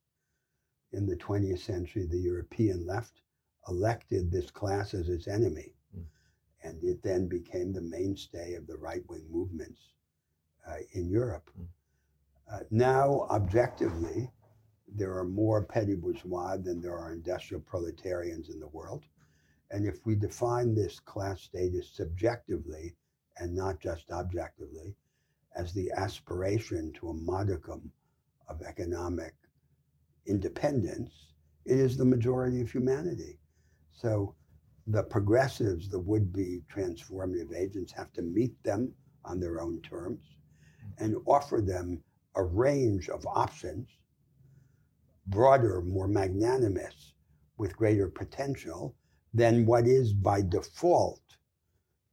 In 0.93 1.07
the 1.07 1.17
20th 1.17 1.61
century, 1.61 2.07
the 2.07 2.19
European 2.19 2.87
left 2.87 3.23
elected 3.69 4.31
this 4.31 4.50
class 4.50 4.95
as 4.95 5.09
its 5.09 5.29
enemy. 5.29 5.75
Mm. 5.97 6.05
And 6.62 6.85
it 6.85 7.02
then 7.02 7.29
became 7.29 7.73
the 7.73 7.81
mainstay 7.81 8.55
of 8.55 8.67
the 8.67 8.76
right 8.76 9.02
wing 9.09 9.26
movements 9.31 9.81
uh, 10.69 10.76
in 10.93 11.09
Europe. 11.09 11.50
Mm. 11.59 11.67
Uh, 12.52 12.61
now, 12.71 13.26
objectively, 13.31 14.31
there 14.97 15.17
are 15.17 15.25
more 15.25 15.62
petty 15.62 15.95
bourgeois 15.95 16.57
than 16.57 16.81
there 16.81 16.99
are 16.99 17.12
industrial 17.12 17.62
proletarians 17.62 18.49
in 18.49 18.59
the 18.59 18.69
world. 18.69 19.05
And 19.71 19.87
if 19.87 20.05
we 20.05 20.17
define 20.17 20.75
this 20.75 20.99
class 20.99 21.43
status 21.43 21.88
subjectively 21.95 22.97
and 23.38 23.55
not 23.55 23.81
just 23.81 24.11
objectively 24.11 24.97
as 25.55 25.73
the 25.73 25.90
aspiration 25.93 26.93
to 26.95 27.11
a 27.11 27.14
modicum 27.14 27.93
of 28.49 28.62
economic 28.62 29.35
independence, 30.26 31.12
it 31.67 31.79
is 31.79 31.97
the 31.97 32.05
majority 32.05 32.61
of 32.61 32.71
humanity. 32.71 33.38
So 33.92 34.35
the 34.87 35.02
progressives, 35.02 35.88
the 35.88 36.00
would 36.00 36.32
be 36.32 36.62
transformative 36.73 37.54
agents, 37.54 37.92
have 37.92 38.12
to 38.14 38.23
meet 38.23 38.62
them 38.62 38.94
on 39.25 39.40
their 39.40 39.61
own 39.61 39.80
terms 39.82 40.25
and 40.99 41.16
offer 41.26 41.61
them 41.61 42.02
a 42.35 42.42
range 42.44 43.09
of 43.09 43.26
options, 43.26 43.88
broader, 45.26 45.80
more 45.82 46.09
magnanimous, 46.09 47.14
with 47.56 47.76
greater 47.76 48.09
potential 48.09 48.94
than 49.35 49.66
what 49.66 49.87
is 49.87 50.12
by 50.12 50.42
default 50.42 51.37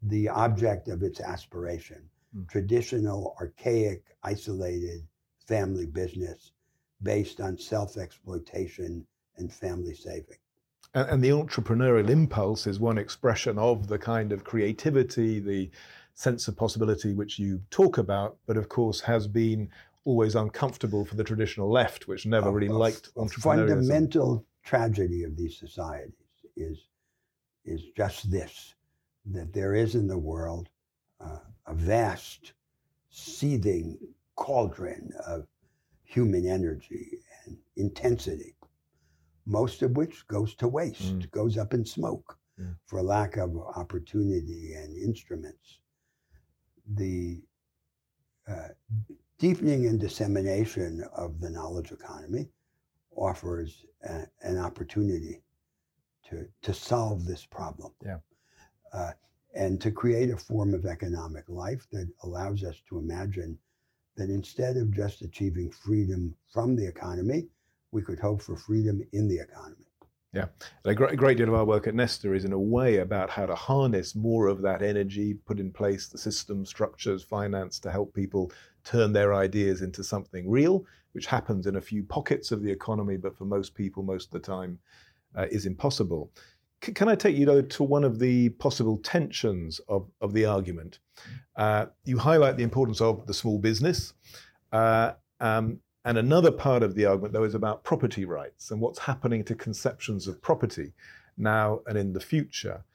the 0.01 0.29
object 0.29 0.87
of 0.87 1.03
its 1.03 1.19
aspiration 1.19 2.09
Mm. 2.35 2.47
traditional, 2.49 3.35
archaic, 3.39 4.03
isolated 4.23 5.07
family 5.39 5.85
business 5.85 6.51
based 7.01 7.39
on 7.41 7.57
self 7.57 7.97
exploitation 7.97 9.07
and 9.37 9.51
family 9.53 9.93
saving. 9.95 10.37
And, 10.93 11.09
and 11.09 11.23
the 11.23 11.29
entrepreneurial 11.29 12.09
impulse 12.09 12.67
is 12.67 12.79
one 12.79 12.97
expression 12.97 13.57
of 13.57 13.87
the 13.87 13.97
kind 13.97 14.31
of 14.31 14.43
creativity, 14.43 15.39
the 15.39 15.69
sense 16.13 16.47
of 16.47 16.57
possibility 16.57 17.13
which 17.13 17.37
you 17.37 17.61
talk 17.69 17.97
about, 17.97 18.37
but 18.47 18.57
of 18.57 18.69
course 18.69 19.01
has 19.01 19.27
been 19.27 19.69
always 20.05 20.35
uncomfortable 20.35 21.05
for 21.05 21.15
the 21.15 21.23
traditional 21.23 21.69
left, 21.69 22.07
which 22.07 22.25
never 22.25 22.51
really 22.51 22.67
a- 22.67 22.73
liked 22.73 23.07
a 23.07 23.19
entrepreneurialism. 23.19 23.43
fundamental 23.43 24.45
tragedy 24.63 25.23
of 25.23 25.35
these 25.35 25.57
societies 25.57 26.13
is, 26.55 26.87
is 27.65 27.83
just 27.95 28.31
this 28.31 28.73
that 29.25 29.53
there 29.53 29.75
is 29.75 29.95
in 29.95 30.07
the 30.07 30.17
world 30.17 30.69
uh, 31.19 31.39
a 31.65 31.73
vast, 31.73 32.53
seething 33.09 33.97
cauldron 34.35 35.11
of 35.25 35.45
human 36.03 36.45
energy 36.47 37.19
and 37.45 37.57
intensity, 37.75 38.55
most 39.47 39.81
of 39.81 39.95
which 39.95 40.27
goes 40.27 40.53
to 40.55 40.67
waste, 40.67 41.19
mm. 41.19 41.31
goes 41.31 41.57
up 41.57 41.73
in 41.73 41.85
smoke 41.85 42.37
yeah. 42.59 42.65
for 42.85 43.01
lack 43.01 43.37
of 43.37 43.57
opportunity 43.75 44.73
and 44.73 44.95
instruments. 44.97 45.79
The 46.95 47.41
uh, 48.47 48.69
deepening 49.39 49.87
and 49.87 49.99
dissemination 49.99 51.03
of 51.15 51.39
the 51.39 51.49
knowledge 51.49 51.91
economy 51.91 52.49
offers 53.15 53.85
a, 54.03 54.23
an 54.41 54.57
opportunity 54.57 55.41
to, 56.29 56.45
to 56.61 56.73
solve 56.73 57.25
this 57.25 57.45
problem. 57.45 57.93
Yeah. 58.03 58.17
Uh, 58.93 59.11
and 59.55 59.81
to 59.81 59.91
create 59.91 60.29
a 60.29 60.37
form 60.37 60.73
of 60.73 60.85
economic 60.85 61.45
life 61.47 61.87
that 61.91 62.07
allows 62.23 62.63
us 62.63 62.81
to 62.89 62.99
imagine 62.99 63.57
that 64.15 64.29
instead 64.29 64.77
of 64.77 64.93
just 64.93 65.21
achieving 65.21 65.71
freedom 65.71 66.35
from 66.51 66.75
the 66.75 66.85
economy, 66.85 67.47
we 67.91 68.01
could 68.01 68.19
hope 68.19 68.41
for 68.41 68.55
freedom 68.55 69.01
in 69.13 69.27
the 69.27 69.39
economy. 69.39 69.87
Yeah, 70.33 70.47
and 70.83 70.91
a 70.91 70.95
great, 70.95 71.15
great 71.15 71.37
deal 71.37 71.47
of 71.47 71.53
our 71.55 71.65
work 71.65 71.87
at 71.87 71.95
Nesta 71.95 72.33
is 72.33 72.45
in 72.45 72.51
a 72.51 72.59
way 72.59 72.97
about 72.97 73.29
how 73.29 73.45
to 73.45 73.55
harness 73.55 74.13
more 74.13 74.47
of 74.47 74.61
that 74.61 74.81
energy, 74.81 75.33
put 75.33 75.59
in 75.59 75.71
place 75.71 76.09
the 76.09 76.17
system, 76.17 76.65
structures, 76.65 77.23
finance 77.23 77.79
to 77.79 77.91
help 77.91 78.13
people 78.13 78.51
turn 78.83 79.13
their 79.13 79.33
ideas 79.33 79.81
into 79.81 80.03
something 80.03 80.49
real, 80.49 80.85
which 81.13 81.25
happens 81.25 81.65
in 81.65 81.77
a 81.77 81.81
few 81.81 82.03
pockets 82.03 82.51
of 82.51 82.61
the 82.61 82.69
economy, 82.69 83.17
but 83.17 83.37
for 83.37 83.45
most 83.45 83.73
people, 83.73 84.03
most 84.03 84.25
of 84.25 84.31
the 84.31 84.39
time, 84.39 84.77
uh, 85.35 85.45
is 85.49 85.65
impossible. 85.65 86.31
C- 86.83 86.91
can 86.91 87.07
I 87.07 87.15
take 87.15 87.35
you 87.35 87.45
though 87.45 87.61
to 87.61 87.83
one 87.83 88.03
of 88.03 88.19
the 88.19 88.49
possible 88.49 88.97
tensions 88.97 89.79
of, 89.87 90.09
of 90.21 90.33
the 90.33 90.45
argument? 90.45 90.99
Uh, 91.55 91.87
you 92.03 92.17
highlight 92.17 92.57
the 92.57 92.63
importance 92.63 93.01
of 93.01 93.25
the 93.27 93.33
small 93.33 93.57
business. 93.57 94.13
Uh, 94.71 95.13
um, 95.39 95.79
and 96.07 96.17
another 96.17 96.51
part 96.51 96.83
of 96.83 96.95
the 96.95 97.05
argument, 97.05 97.33
though, 97.33 97.43
is 97.43 97.53
about 97.53 97.83
property 97.83 98.23
rights 98.23 98.71
and 98.71 98.79
what's 98.79 98.99
happening 98.99 99.43
to 99.43 99.53
conceptions 99.53 100.25
of 100.25 100.41
property 100.41 100.93
now 101.37 101.81
and 101.85 101.97
in 101.97 102.13
the 102.13 102.21
future. 102.21 102.85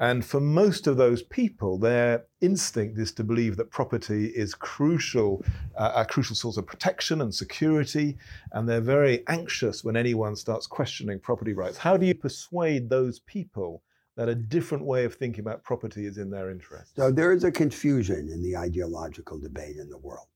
And 0.00 0.24
for 0.24 0.40
most 0.40 0.86
of 0.86 0.96
those 0.96 1.22
people, 1.22 1.76
their 1.76 2.24
instinct 2.40 2.98
is 2.98 3.12
to 3.12 3.24
believe 3.24 3.58
that 3.58 3.70
property 3.70 4.28
is 4.28 4.54
crucial, 4.54 5.44
uh, 5.76 5.92
a 5.96 6.06
crucial 6.06 6.34
source 6.34 6.56
of 6.56 6.66
protection 6.66 7.20
and 7.20 7.34
security, 7.34 8.16
and 8.52 8.66
they're 8.66 8.80
very 8.80 9.22
anxious 9.28 9.84
when 9.84 9.94
anyone 9.94 10.34
starts 10.34 10.66
questioning 10.66 11.20
property 11.20 11.52
rights. 11.52 11.76
How 11.76 11.98
do 11.98 12.06
you 12.06 12.14
persuade 12.14 12.88
those 12.88 13.18
people 13.18 13.82
that 14.16 14.30
a 14.30 14.34
different 14.34 14.86
way 14.86 15.04
of 15.04 15.14
thinking 15.14 15.40
about 15.40 15.62
property 15.62 16.06
is 16.06 16.16
in 16.16 16.30
their 16.30 16.50
interest? 16.50 16.96
So 16.96 17.12
there 17.12 17.32
is 17.32 17.44
a 17.44 17.52
confusion 17.52 18.30
in 18.32 18.42
the 18.42 18.56
ideological 18.56 19.38
debate 19.38 19.76
in 19.76 19.90
the 19.90 19.98
world. 19.98 20.28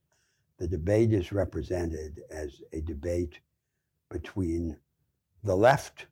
The 0.61 0.69
debate 0.69 1.15
is 1.15 1.33
represented 1.33 2.21
as 2.31 2.61
a 2.75 2.83
debate 2.83 3.41
between 4.11 4.77
the 5.43 5.57
left 5.57 6.07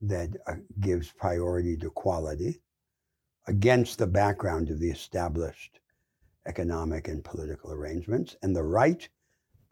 that 0.00 0.30
uh, 0.46 0.54
gives 0.80 1.12
priority 1.12 1.76
to 1.76 1.90
quality 1.90 2.62
against 3.48 3.98
the 3.98 4.06
background 4.06 4.70
of 4.70 4.80
the 4.80 4.90
established 4.90 5.78
economic 6.46 7.08
and 7.08 7.22
political 7.22 7.70
arrangements, 7.70 8.34
and 8.42 8.56
the 8.56 8.62
right 8.62 9.06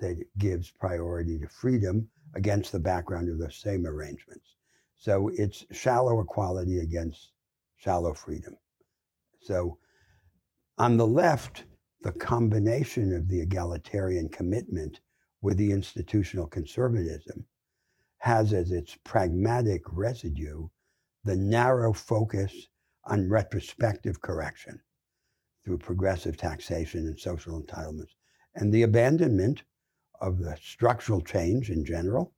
that 0.00 0.23
gives 0.37 0.71
priority 0.71 1.39
to 1.39 1.49
freedom 1.49 2.07
against 2.35 2.73
the 2.73 2.79
background 2.79 3.31
of 3.31 3.39
those 3.39 3.57
same 3.57 3.87
arrangements. 3.87 4.57
So 4.99 5.31
it's 5.35 5.65
shallow 5.73 6.21
equality 6.21 6.81
against 6.81 7.33
shallow 7.77 8.12
freedom. 8.12 8.57
So 9.41 9.79
on 10.77 10.99
the 10.99 11.07
left, 11.07 11.65
the 12.02 12.12
combination 12.12 13.15
of 13.15 13.28
the 13.28 13.41
egalitarian 13.41 14.28
commitment 14.28 15.00
with 15.43 15.56
the 15.56 15.71
institutional 15.71 16.47
conservatism 16.47 17.45
has 18.19 18.52
as 18.52 18.71
its 18.71 18.97
pragmatic 19.04 19.82
residue 19.93 20.69
the 21.25 21.36
narrow 21.36 21.93
focus 21.93 22.69
on 23.04 23.28
retrospective 23.28 24.21
correction 24.21 24.80
through 25.65 25.78
progressive 25.78 26.36
taxation 26.36 27.06
and 27.06 27.19
social 27.19 27.60
entitlements, 27.60 28.15
and 28.54 28.73
the 28.73 28.82
abandonment 28.82 29.63
of 30.21 30.39
the 30.39 30.56
structural 30.63 31.21
change 31.21 31.71
in 31.71 31.84
general 31.84 32.32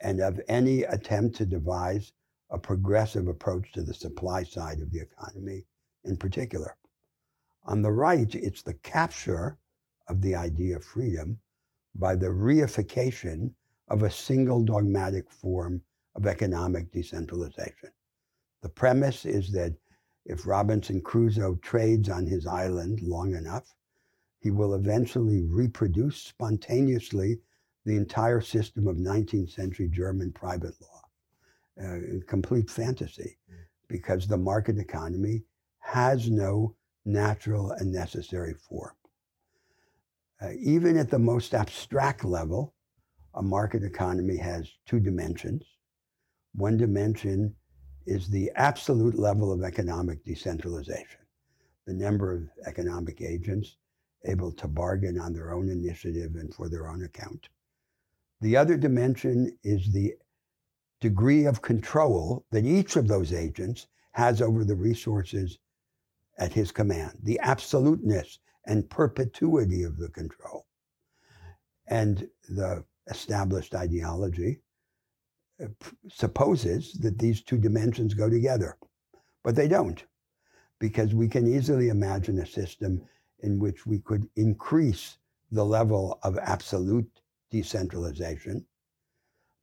and 0.00 0.20
of 0.20 0.40
any 0.48 0.82
attempt 0.84 1.36
to 1.36 1.46
devise 1.46 2.12
a 2.50 2.58
progressive 2.58 3.26
approach 3.28 3.72
to 3.72 3.82
the 3.82 3.94
supply 3.94 4.42
side 4.42 4.80
of 4.80 4.90
the 4.92 5.00
economy 5.00 5.64
in 6.04 6.16
particular. 6.16 6.76
On 7.66 7.82
the 7.82 7.92
right, 7.92 8.34
it's 8.34 8.62
the 8.62 8.74
capture 8.74 9.58
of 10.08 10.20
the 10.20 10.34
idea 10.34 10.76
of 10.76 10.84
freedom 10.84 11.38
by 11.94 12.14
the 12.14 12.26
reification 12.26 13.52
of 13.88 14.02
a 14.02 14.10
single 14.10 14.62
dogmatic 14.62 15.30
form 15.30 15.80
of 16.14 16.26
economic 16.26 16.90
decentralization. 16.92 17.90
The 18.62 18.68
premise 18.68 19.24
is 19.24 19.50
that 19.52 19.74
if 20.26 20.46
Robinson 20.46 21.00
Crusoe 21.00 21.56
trades 21.56 22.08
on 22.08 22.26
his 22.26 22.46
island 22.46 23.02
long 23.02 23.34
enough, 23.34 23.74
he 24.40 24.50
will 24.50 24.74
eventually 24.74 25.42
reproduce 25.42 26.18
spontaneously 26.18 27.40
the 27.84 27.96
entire 27.96 28.40
system 28.40 28.86
of 28.86 28.96
19th 28.96 29.50
century 29.50 29.88
German 29.88 30.32
private 30.32 30.74
law. 30.80 31.02
Uh, 31.82 32.20
complete 32.26 32.70
fantasy, 32.70 33.36
mm. 33.50 33.56
because 33.88 34.26
the 34.26 34.36
market 34.36 34.78
economy 34.78 35.42
has 35.80 36.30
no 36.30 36.74
natural 37.04 37.72
and 37.72 37.92
necessary 37.92 38.54
form. 38.54 38.94
Uh, 40.40 40.50
even 40.58 40.96
at 40.96 41.10
the 41.10 41.18
most 41.18 41.54
abstract 41.54 42.24
level, 42.24 42.74
a 43.34 43.42
market 43.42 43.82
economy 43.82 44.36
has 44.36 44.70
two 44.86 45.00
dimensions. 45.00 45.64
One 46.54 46.76
dimension 46.76 47.54
is 48.06 48.28
the 48.28 48.50
absolute 48.56 49.18
level 49.18 49.52
of 49.52 49.62
economic 49.62 50.24
decentralization, 50.24 51.20
the 51.86 51.94
number 51.94 52.32
of 52.32 52.48
economic 52.66 53.20
agents 53.20 53.76
able 54.26 54.52
to 54.52 54.68
bargain 54.68 55.18
on 55.18 55.32
their 55.32 55.52
own 55.52 55.68
initiative 55.68 56.34
and 56.36 56.54
for 56.54 56.68
their 56.68 56.88
own 56.88 57.04
account. 57.04 57.48
The 58.40 58.56
other 58.56 58.76
dimension 58.76 59.56
is 59.62 59.92
the 59.92 60.14
degree 61.00 61.44
of 61.44 61.62
control 61.62 62.44
that 62.50 62.64
each 62.64 62.96
of 62.96 63.08
those 63.08 63.32
agents 63.32 63.86
has 64.12 64.40
over 64.40 64.64
the 64.64 64.74
resources 64.74 65.58
at 66.38 66.52
his 66.52 66.72
command, 66.72 67.12
the 67.22 67.38
absoluteness 67.40 68.38
and 68.66 68.88
perpetuity 68.90 69.82
of 69.82 69.96
the 69.98 70.08
control. 70.08 70.66
And 71.86 72.28
the 72.48 72.84
established 73.08 73.74
ideology 73.74 74.60
uh, 75.62 75.66
supposes 76.08 76.94
that 76.94 77.18
these 77.18 77.42
two 77.42 77.58
dimensions 77.58 78.14
go 78.14 78.28
together, 78.28 78.76
but 79.42 79.54
they 79.54 79.68
don't, 79.68 80.02
because 80.80 81.14
we 81.14 81.28
can 81.28 81.46
easily 81.46 81.88
imagine 81.88 82.38
a 82.38 82.46
system 82.46 83.02
in 83.40 83.58
which 83.58 83.86
we 83.86 83.98
could 83.98 84.26
increase 84.36 85.18
the 85.52 85.64
level 85.64 86.18
of 86.22 86.38
absolute 86.38 87.20
decentralization 87.50 88.64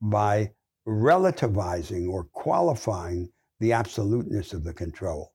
by 0.01 0.51
relativizing 0.87 2.07
or 2.09 2.23
qualifying 2.25 3.29
the 3.59 3.73
absoluteness 3.73 4.53
of 4.53 4.63
the 4.63 4.73
control 4.73 5.33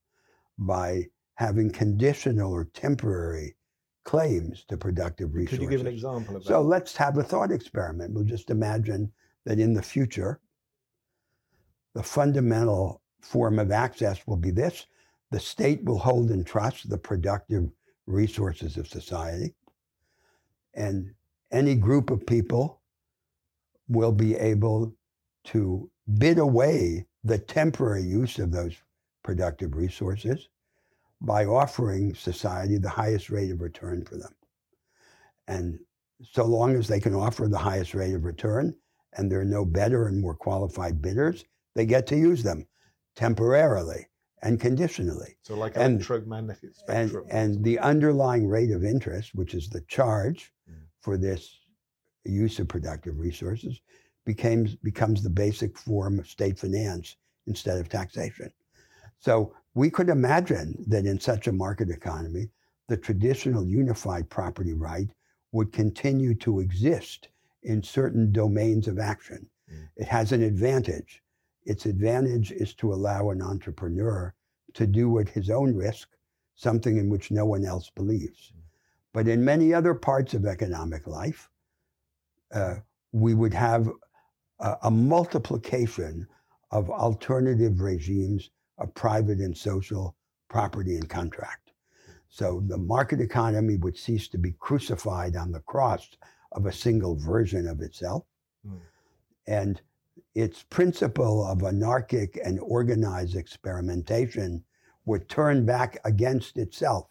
by 0.58 1.04
having 1.36 1.70
conditional 1.70 2.52
or 2.52 2.64
temporary 2.74 3.56
claims 4.04 4.64
to 4.68 4.76
productive 4.76 5.34
resources. 5.34 5.58
Could 5.58 5.64
you 5.64 5.70
give 5.70 5.86
an 5.86 5.92
example 5.92 6.36
of 6.36 6.44
that? 6.44 6.48
So 6.48 6.62
let's 6.62 6.96
have 6.96 7.18
a 7.18 7.22
thought 7.22 7.50
experiment. 7.50 8.12
We'll 8.12 8.24
just 8.24 8.50
imagine 8.50 9.12
that 9.44 9.58
in 9.58 9.74
the 9.74 9.82
future, 9.82 10.40
the 11.94 12.02
fundamental 12.02 13.02
form 13.20 13.58
of 13.58 13.70
access 13.70 14.26
will 14.26 14.36
be 14.36 14.50
this 14.50 14.86
the 15.32 15.40
state 15.40 15.82
will 15.84 15.98
hold 15.98 16.30
in 16.30 16.44
trust 16.44 16.88
the 16.88 16.98
productive 16.98 17.68
resources 18.06 18.76
of 18.76 18.86
society, 18.86 19.54
and 20.74 21.12
any 21.50 21.74
group 21.74 22.10
of 22.10 22.24
people 22.26 22.80
will 23.88 24.12
be 24.12 24.36
able 24.36 24.94
to 25.44 25.90
bid 26.18 26.38
away 26.38 27.06
the 27.24 27.38
temporary 27.38 28.02
use 28.02 28.38
of 28.38 28.52
those 28.52 28.76
productive 29.24 29.74
resources 29.74 30.48
by 31.20 31.44
offering 31.44 32.14
society 32.14 32.78
the 32.78 32.88
highest 32.88 33.30
rate 33.30 33.50
of 33.50 33.60
return 33.60 34.04
for 34.04 34.16
them. 34.16 34.34
And 35.48 35.78
so 36.22 36.44
long 36.44 36.74
as 36.76 36.88
they 36.88 37.00
can 37.00 37.14
offer 37.14 37.48
the 37.48 37.58
highest 37.58 37.94
rate 37.94 38.14
of 38.14 38.24
return 38.24 38.74
and 39.16 39.30
there 39.30 39.40
are 39.40 39.44
no 39.44 39.64
better 39.64 40.08
and 40.08 40.20
more 40.20 40.34
qualified 40.34 41.00
bidders, 41.00 41.44
they 41.74 41.86
get 41.86 42.06
to 42.08 42.16
use 42.16 42.42
them 42.42 42.66
temporarily 43.14 44.06
and 44.42 44.60
conditionally. 44.60 45.36
So, 45.42 45.54
like 45.54 45.72
and, 45.76 45.96
electromagnetic 45.96 46.74
spectrum. 46.74 47.24
And, 47.30 47.56
and 47.56 47.64
the 47.64 47.78
underlying 47.78 48.46
rate 48.46 48.70
of 48.70 48.84
interest, 48.84 49.34
which 49.34 49.54
is 49.54 49.68
the 49.68 49.80
charge 49.82 50.52
mm. 50.70 50.74
for 51.00 51.16
this 51.16 51.58
use 52.24 52.58
of 52.58 52.68
productive 52.68 53.18
resources, 53.18 53.80
becomes, 54.24 54.74
becomes 54.76 55.22
the 55.22 55.30
basic 55.30 55.78
form 55.78 56.18
of 56.18 56.28
state 56.28 56.58
finance 56.58 57.16
instead 57.46 57.78
of 57.78 57.88
taxation. 57.88 58.52
So 59.18 59.54
we 59.76 59.90
could 59.90 60.08
imagine 60.08 60.82
that 60.88 61.04
in 61.04 61.20
such 61.20 61.46
a 61.46 61.52
market 61.52 61.90
economy, 61.90 62.48
the 62.88 62.96
traditional 62.96 63.66
unified 63.66 64.28
property 64.30 64.72
right 64.72 65.10
would 65.52 65.70
continue 65.70 66.34
to 66.34 66.60
exist 66.60 67.28
in 67.62 67.82
certain 67.82 68.32
domains 68.32 68.88
of 68.88 68.98
action. 68.98 69.46
Mm. 69.70 69.88
It 69.96 70.08
has 70.08 70.32
an 70.32 70.42
advantage. 70.42 71.22
Its 71.66 71.84
advantage 71.84 72.52
is 72.52 72.72
to 72.76 72.94
allow 72.94 73.28
an 73.28 73.42
entrepreneur 73.42 74.34
to 74.72 74.86
do 74.86 75.18
at 75.18 75.28
his 75.28 75.50
own 75.50 75.74
risk 75.74 76.08
something 76.54 76.96
in 76.96 77.10
which 77.10 77.30
no 77.30 77.44
one 77.44 77.66
else 77.66 77.90
believes. 77.90 78.52
Mm. 78.56 78.62
But 79.12 79.28
in 79.28 79.44
many 79.44 79.74
other 79.74 79.92
parts 79.92 80.32
of 80.32 80.46
economic 80.46 81.06
life, 81.06 81.50
uh, 82.50 82.76
we 83.12 83.34
would 83.34 83.52
have 83.52 83.90
a, 84.58 84.76
a 84.84 84.90
multiplication 84.90 86.26
of 86.70 86.88
alternative 86.88 87.82
regimes 87.82 88.48
of 88.78 88.94
private 88.94 89.38
and 89.38 89.56
social 89.56 90.16
property 90.48 90.96
and 90.96 91.08
contract. 91.08 91.72
So 92.28 92.62
the 92.66 92.78
market 92.78 93.20
economy 93.20 93.76
would 93.76 93.96
cease 93.96 94.28
to 94.28 94.38
be 94.38 94.52
crucified 94.58 95.36
on 95.36 95.52
the 95.52 95.60
cross 95.60 96.08
of 96.52 96.66
a 96.66 96.72
single 96.72 97.16
version 97.16 97.66
of 97.66 97.80
itself. 97.80 98.24
Mm. 98.66 98.80
And 99.46 99.80
its 100.34 100.62
principle 100.62 101.46
of 101.46 101.62
anarchic 101.62 102.38
and 102.44 102.60
organized 102.60 103.36
experimentation 103.36 104.64
would 105.06 105.28
turn 105.28 105.64
back 105.64 105.98
against 106.04 106.58
itself. 106.58 107.08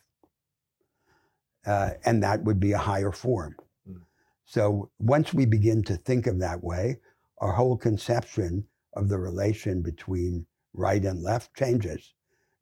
Uh, 1.65 1.91
and 2.05 2.21
that 2.21 2.43
would 2.43 2.59
be 2.59 2.73
a 2.73 2.77
higher 2.77 3.11
form. 3.11 3.55
Mm. 3.89 4.01
So 4.45 4.91
once 4.99 5.33
we 5.33 5.45
begin 5.45 5.83
to 5.85 5.95
think 5.97 6.27
of 6.27 6.39
that 6.39 6.63
way, 6.63 6.97
our 7.39 7.53
whole 7.53 7.77
conception 7.77 8.65
of 8.93 9.09
the 9.09 9.17
relation 9.17 9.81
between 9.81 10.45
right 10.77 11.03
and 11.03 11.21
left 11.21 11.55
changes, 11.55 12.13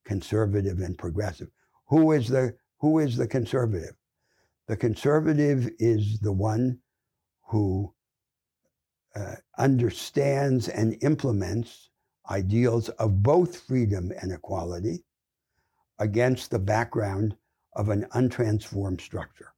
conservative 0.05 0.79
and 0.79 0.97
progressive. 0.97 1.49
Who 1.87 2.11
is 2.11 2.27
the 2.27 2.55
who 2.79 2.99
is 2.99 3.17
the 3.17 3.27
conservative? 3.27 3.95
The 4.67 4.77
conservative 4.77 5.69
is 5.79 6.19
the 6.19 6.31
one 6.31 6.79
who 7.47 7.93
uh, 9.15 9.35
understands 9.57 10.69
and 10.69 10.97
implements 11.01 11.89
ideals 12.29 12.89
of 12.89 13.21
both 13.21 13.57
freedom 13.57 14.11
and 14.21 14.31
equality 14.31 15.03
against 15.99 16.51
the 16.51 16.59
background 16.59 17.35
of 17.75 17.89
an 17.89 18.05
untransformed 18.15 19.01
structure 19.01 19.51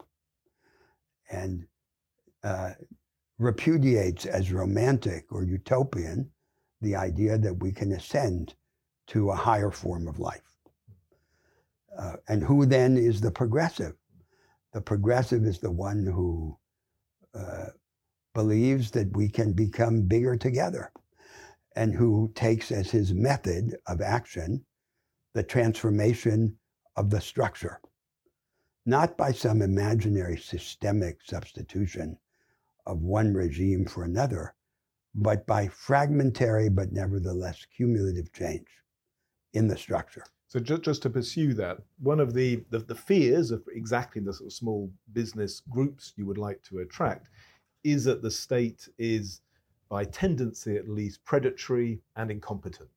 and 1.29 1.65
uh, 2.43 2.71
repudiates 3.39 4.25
as 4.25 4.51
romantic 4.51 5.31
or 5.31 5.43
utopian 5.43 6.29
the 6.85 6.95
idea 6.95 7.37
that 7.37 7.61
we 7.61 7.71
can 7.71 7.91
ascend 7.91 8.53
to 9.07 9.31
a 9.31 9.35
higher 9.35 9.71
form 9.71 10.07
of 10.07 10.19
life. 10.19 10.41
Uh, 11.97 12.13
and 12.27 12.43
who 12.43 12.65
then 12.65 12.95
is 12.95 13.19
the 13.19 13.31
progressive? 13.31 13.95
The 14.71 14.81
progressive 14.81 15.45
is 15.45 15.59
the 15.59 15.71
one 15.71 16.05
who 16.05 16.57
uh, 17.33 17.67
believes 18.33 18.91
that 18.91 19.15
we 19.15 19.29
can 19.29 19.53
become 19.53 20.03
bigger 20.03 20.37
together 20.37 20.91
and 21.75 21.93
who 21.93 22.31
takes 22.35 22.71
as 22.71 22.91
his 22.91 23.13
method 23.13 23.75
of 23.87 24.01
action 24.01 24.63
the 25.33 25.43
transformation 25.43 26.55
of 26.95 27.09
the 27.09 27.19
structure, 27.19 27.81
not 28.85 29.17
by 29.17 29.31
some 29.31 29.61
imaginary 29.61 30.37
systemic 30.37 31.19
substitution 31.23 32.17
of 32.85 33.01
one 33.01 33.33
regime 33.33 33.85
for 33.85 34.03
another, 34.03 34.53
but 35.15 35.47
by 35.47 35.67
fragmentary 35.67 36.69
but 36.69 36.91
nevertheless 36.91 37.65
cumulative 37.75 38.31
change 38.33 38.67
in 39.53 39.67
the 39.67 39.77
structure. 39.77 40.23
So 40.47 40.59
just, 40.59 40.83
just 40.83 41.01
to 41.03 41.09
pursue 41.09 41.53
that, 41.55 41.79
one 41.99 42.19
of 42.19 42.33
the, 42.33 42.63
the, 42.69 42.79
the 42.79 42.95
fears 42.95 43.51
of 43.51 43.63
exactly 43.73 44.21
the 44.21 44.33
sort 44.33 44.47
of 44.47 44.53
small 44.53 44.91
business 45.13 45.61
groups 45.69 46.13
you 46.15 46.25
would 46.25 46.37
like 46.37 46.61
to 46.63 46.79
attract 46.79 47.29
is 47.83 48.03
that 48.03 48.21
the 48.21 48.31
state 48.31 48.87
is, 48.97 49.41
by 49.89 50.05
tendency 50.05 50.75
at 50.75 50.87
least, 50.87 51.23
predatory 51.25 51.99
and 52.15 52.29
incompetent. 52.29 52.89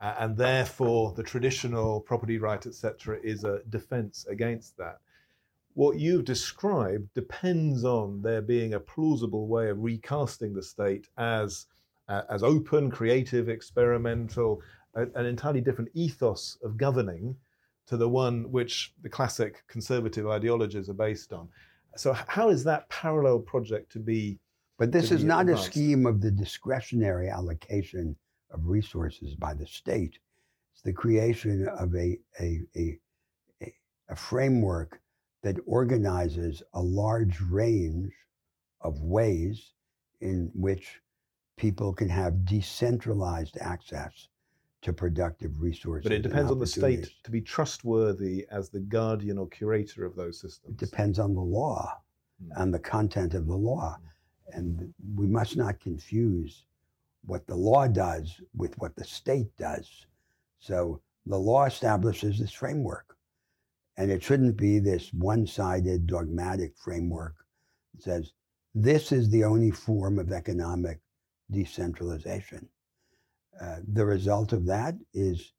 Uh, 0.00 0.14
and 0.18 0.36
therefore, 0.36 1.12
the 1.12 1.22
traditional 1.22 2.00
property 2.00 2.38
right, 2.38 2.64
etc., 2.66 3.18
is 3.22 3.44
a 3.44 3.60
defense 3.68 4.26
against 4.30 4.76
that 4.78 5.00
what 5.74 5.98
you've 5.98 6.24
described 6.24 7.08
depends 7.14 7.84
on 7.84 8.22
there 8.22 8.42
being 8.42 8.74
a 8.74 8.80
plausible 8.80 9.46
way 9.46 9.70
of 9.70 9.82
recasting 9.82 10.52
the 10.52 10.62
state 10.62 11.06
as 11.16 11.66
uh, 12.08 12.22
as 12.28 12.42
open, 12.42 12.90
creative, 12.90 13.48
experimental, 13.48 14.60
a, 14.94 15.02
an 15.14 15.26
entirely 15.26 15.60
different 15.60 15.90
ethos 15.94 16.58
of 16.64 16.76
governing 16.76 17.36
to 17.86 17.96
the 17.96 18.08
one 18.08 18.50
which 18.50 18.92
the 19.02 19.08
classic 19.08 19.62
conservative 19.68 20.26
ideologies 20.28 20.88
are 20.88 20.94
based 20.94 21.32
on. 21.32 21.48
So, 21.96 22.12
how 22.12 22.50
is 22.50 22.64
that 22.64 22.88
parallel 22.88 23.38
project 23.38 23.92
to 23.92 24.00
be? 24.00 24.38
But 24.78 24.92
this 24.92 25.10
is 25.12 25.22
not 25.22 25.42
advanced? 25.42 25.68
a 25.68 25.70
scheme 25.70 26.06
of 26.06 26.20
the 26.20 26.30
discretionary 26.30 27.28
allocation 27.28 28.16
of 28.50 28.66
resources 28.66 29.34
by 29.34 29.54
the 29.54 29.66
state. 29.66 30.18
It's 30.72 30.82
the 30.82 30.92
creation 30.92 31.68
of 31.68 31.94
a, 31.94 32.18
a, 32.40 32.60
a, 32.76 32.98
a 34.08 34.16
framework 34.16 35.00
that 35.42 35.56
organizes 35.66 36.62
a 36.74 36.80
large 36.80 37.40
range 37.40 38.12
of 38.80 39.00
ways 39.02 39.72
in 40.20 40.50
which 40.54 41.00
people 41.56 41.92
can 41.92 42.08
have 42.08 42.44
decentralized 42.44 43.56
access 43.60 44.28
to 44.82 44.92
productive 44.92 45.60
resources. 45.60 46.04
But 46.04 46.12
it 46.12 46.22
depends 46.22 46.50
on 46.50 46.58
the 46.58 46.66
state 46.66 47.10
to 47.24 47.30
be 47.30 47.40
trustworthy 47.40 48.46
as 48.50 48.70
the 48.70 48.80
guardian 48.80 49.38
or 49.38 49.46
curator 49.48 50.06
of 50.06 50.16
those 50.16 50.40
systems. 50.40 50.72
It 50.72 50.78
depends 50.78 51.18
on 51.18 51.34
the 51.34 51.40
law 51.40 52.00
mm. 52.42 52.48
and 52.56 52.72
the 52.72 52.78
content 52.78 53.34
of 53.34 53.46
the 53.46 53.56
law. 53.56 53.96
Mm. 53.98 54.58
And 54.58 54.94
we 55.16 55.26
must 55.26 55.56
not 55.56 55.80
confuse 55.80 56.64
what 57.26 57.46
the 57.46 57.54
law 57.54 57.86
does 57.86 58.40
with 58.56 58.76
what 58.78 58.96
the 58.96 59.04
state 59.04 59.54
does. 59.58 60.06
So 60.58 61.00
the 61.26 61.38
law 61.38 61.66
establishes 61.66 62.38
this 62.38 62.52
framework. 62.52 63.16
And 64.00 64.10
it 64.10 64.22
shouldn't 64.22 64.56
be 64.56 64.78
this 64.78 65.12
one 65.12 65.46
sided 65.46 66.06
dogmatic 66.06 66.72
framework 66.78 67.34
that 67.92 68.02
says 68.02 68.32
this 68.74 69.12
is 69.12 69.28
the 69.28 69.44
only 69.44 69.70
form 69.70 70.18
of 70.18 70.32
economic 70.32 71.00
decentralization. 71.50 72.66
Uh, 73.60 73.80
the 73.92 74.06
result 74.06 74.54
of 74.54 74.64
that 74.64 74.94
is 75.12 75.52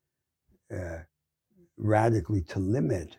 uh, 0.76 1.02
radically 1.78 2.42
to 2.42 2.58
limit 2.58 3.16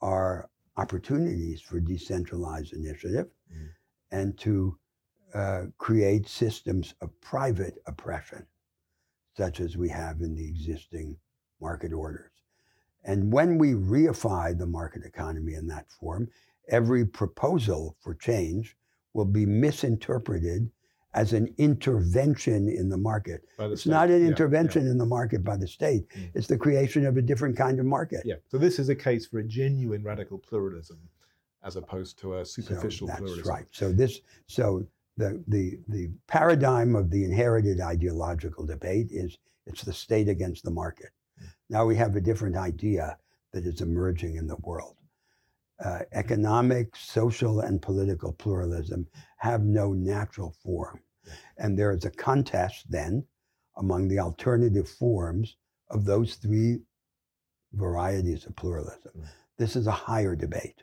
our 0.00 0.50
opportunities 0.76 1.60
for 1.60 1.78
decentralized 1.78 2.72
initiative 2.72 3.28
mm. 3.54 3.68
and 4.10 4.36
to 4.38 4.76
uh, 5.34 5.66
create 5.78 6.26
systems 6.26 6.96
of 7.00 7.20
private 7.20 7.76
oppression, 7.86 8.44
such 9.36 9.60
as 9.60 9.76
we 9.76 9.88
have 9.88 10.20
in 10.20 10.34
the 10.34 10.48
existing 10.48 11.16
market 11.60 11.92
orders. 11.92 12.37
And 13.04 13.32
when 13.32 13.58
we 13.58 13.72
reify 13.72 14.56
the 14.56 14.66
market 14.66 15.04
economy 15.04 15.54
in 15.54 15.66
that 15.68 15.90
form, 15.90 16.28
every 16.68 17.04
proposal 17.04 17.96
for 18.00 18.14
change 18.14 18.76
will 19.14 19.24
be 19.24 19.46
misinterpreted 19.46 20.70
as 21.14 21.32
an 21.32 21.52
intervention 21.58 22.68
in 22.68 22.88
the 22.88 22.96
market. 22.96 23.42
The 23.56 23.72
it's 23.72 23.82
state. 23.82 23.90
not 23.90 24.10
an 24.10 24.22
yeah, 24.22 24.28
intervention 24.28 24.84
yeah. 24.84 24.92
in 24.92 24.98
the 24.98 25.06
market 25.06 25.42
by 25.42 25.56
the 25.56 25.66
state. 25.66 26.08
Mm. 26.10 26.30
It's 26.34 26.46
the 26.46 26.58
creation 26.58 27.06
of 27.06 27.16
a 27.16 27.22
different 27.22 27.56
kind 27.56 27.80
of 27.80 27.86
market. 27.86 28.22
Yeah. 28.24 28.36
So 28.48 28.58
this 28.58 28.78
is 28.78 28.88
a 28.88 28.94
case 28.94 29.26
for 29.26 29.38
a 29.38 29.44
genuine 29.44 30.02
radical 30.02 30.38
pluralism 30.38 30.98
as 31.64 31.76
opposed 31.76 32.18
to 32.20 32.36
a 32.36 32.44
superficial 32.44 33.06
so 33.08 33.12
that's 33.12 33.20
pluralism. 33.20 33.50
right. 33.50 33.66
So 33.72 33.90
this 33.90 34.20
so 34.46 34.86
the 35.16 35.42
the 35.48 35.78
the 35.88 36.10
paradigm 36.26 36.94
of 36.94 37.10
the 37.10 37.24
inherited 37.24 37.80
ideological 37.80 38.64
debate 38.64 39.08
is 39.10 39.38
it's 39.66 39.82
the 39.82 39.92
state 39.92 40.28
against 40.28 40.62
the 40.62 40.70
market. 40.70 41.10
Now 41.68 41.84
we 41.84 41.96
have 41.96 42.16
a 42.16 42.20
different 42.20 42.56
idea 42.56 43.18
that 43.52 43.66
is 43.66 43.80
emerging 43.80 44.36
in 44.36 44.46
the 44.46 44.56
world. 44.56 44.96
Uh, 45.84 46.00
economic, 46.12 46.96
social, 46.96 47.60
and 47.60 47.80
political 47.80 48.32
pluralism 48.32 49.06
have 49.36 49.62
no 49.62 49.92
natural 49.92 50.54
form. 50.62 51.00
And 51.56 51.78
there 51.78 51.92
is 51.92 52.04
a 52.04 52.10
contest 52.10 52.90
then 52.90 53.24
among 53.76 54.08
the 54.08 54.18
alternative 54.18 54.88
forms 54.88 55.56
of 55.90 56.04
those 56.04 56.34
three 56.34 56.80
varieties 57.72 58.46
of 58.46 58.56
pluralism. 58.56 59.12
Mm. 59.16 59.26
This 59.56 59.76
is 59.76 59.86
a 59.86 59.92
higher 59.92 60.34
debate. 60.34 60.82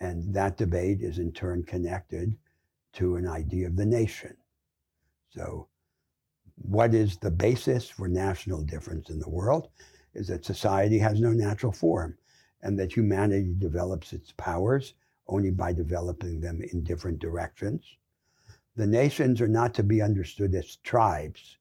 And 0.00 0.34
that 0.34 0.56
debate 0.56 1.00
is 1.00 1.18
in 1.18 1.32
turn 1.32 1.62
connected 1.62 2.36
to 2.94 3.16
an 3.16 3.26
idea 3.26 3.66
of 3.66 3.76
the 3.76 3.86
nation. 3.86 4.36
So, 5.30 5.68
what 6.56 6.94
is 6.94 7.16
the 7.16 7.30
basis 7.30 7.88
for 7.88 8.08
national 8.08 8.62
difference 8.62 9.10
in 9.10 9.18
the 9.18 9.28
world? 9.28 9.68
Is 10.14 10.28
that 10.28 10.44
society 10.44 10.98
has 10.98 11.20
no 11.20 11.32
natural 11.32 11.72
form 11.72 12.16
and 12.62 12.78
that 12.78 12.96
humanity 12.96 13.54
develops 13.58 14.12
its 14.12 14.32
powers 14.36 14.94
only 15.28 15.50
by 15.50 15.72
developing 15.72 16.40
them 16.40 16.60
in 16.72 16.82
different 16.82 17.18
directions. 17.18 17.96
The 18.76 18.86
nations 18.86 19.40
are 19.40 19.48
not 19.48 19.74
to 19.74 19.82
be 19.82 20.02
understood 20.02 20.54
as 20.54 20.76
tribes 20.76 21.58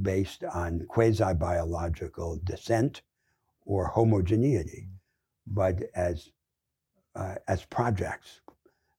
based 0.00 0.44
on 0.44 0.86
quasi 0.88 1.34
biological 1.34 2.40
descent 2.44 3.02
or 3.64 3.86
homogeneity, 3.86 4.88
but 5.46 5.82
as, 5.94 6.30
uh, 7.14 7.36
as 7.48 7.64
projects, 7.64 8.40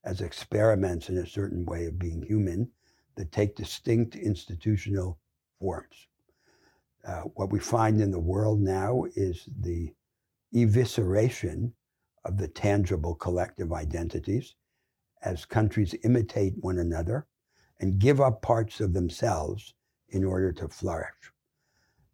as 0.03 0.21
experiments 0.21 1.09
in 1.09 1.17
a 1.17 1.25
certain 1.25 1.65
way 1.65 1.85
of 1.85 1.99
being 1.99 2.21
human 2.21 2.69
that 3.15 3.31
take 3.31 3.55
distinct 3.55 4.15
institutional 4.15 5.17
forms. 5.59 6.07
Uh, 7.05 7.21
what 7.35 7.51
we 7.51 7.59
find 7.59 7.99
in 7.99 8.11
the 8.11 8.19
world 8.19 8.61
now 8.61 9.05
is 9.15 9.47
the 9.59 9.93
evisceration 10.53 11.71
of 12.25 12.37
the 12.37 12.47
tangible 12.47 13.15
collective 13.15 13.73
identities 13.73 14.55
as 15.23 15.45
countries 15.45 15.95
imitate 16.03 16.53
one 16.59 16.79
another 16.79 17.27
and 17.79 17.99
give 17.99 18.21
up 18.21 18.41
parts 18.41 18.79
of 18.79 18.93
themselves 18.93 19.73
in 20.09 20.23
order 20.23 20.51
to 20.51 20.67
flourish. 20.67 21.31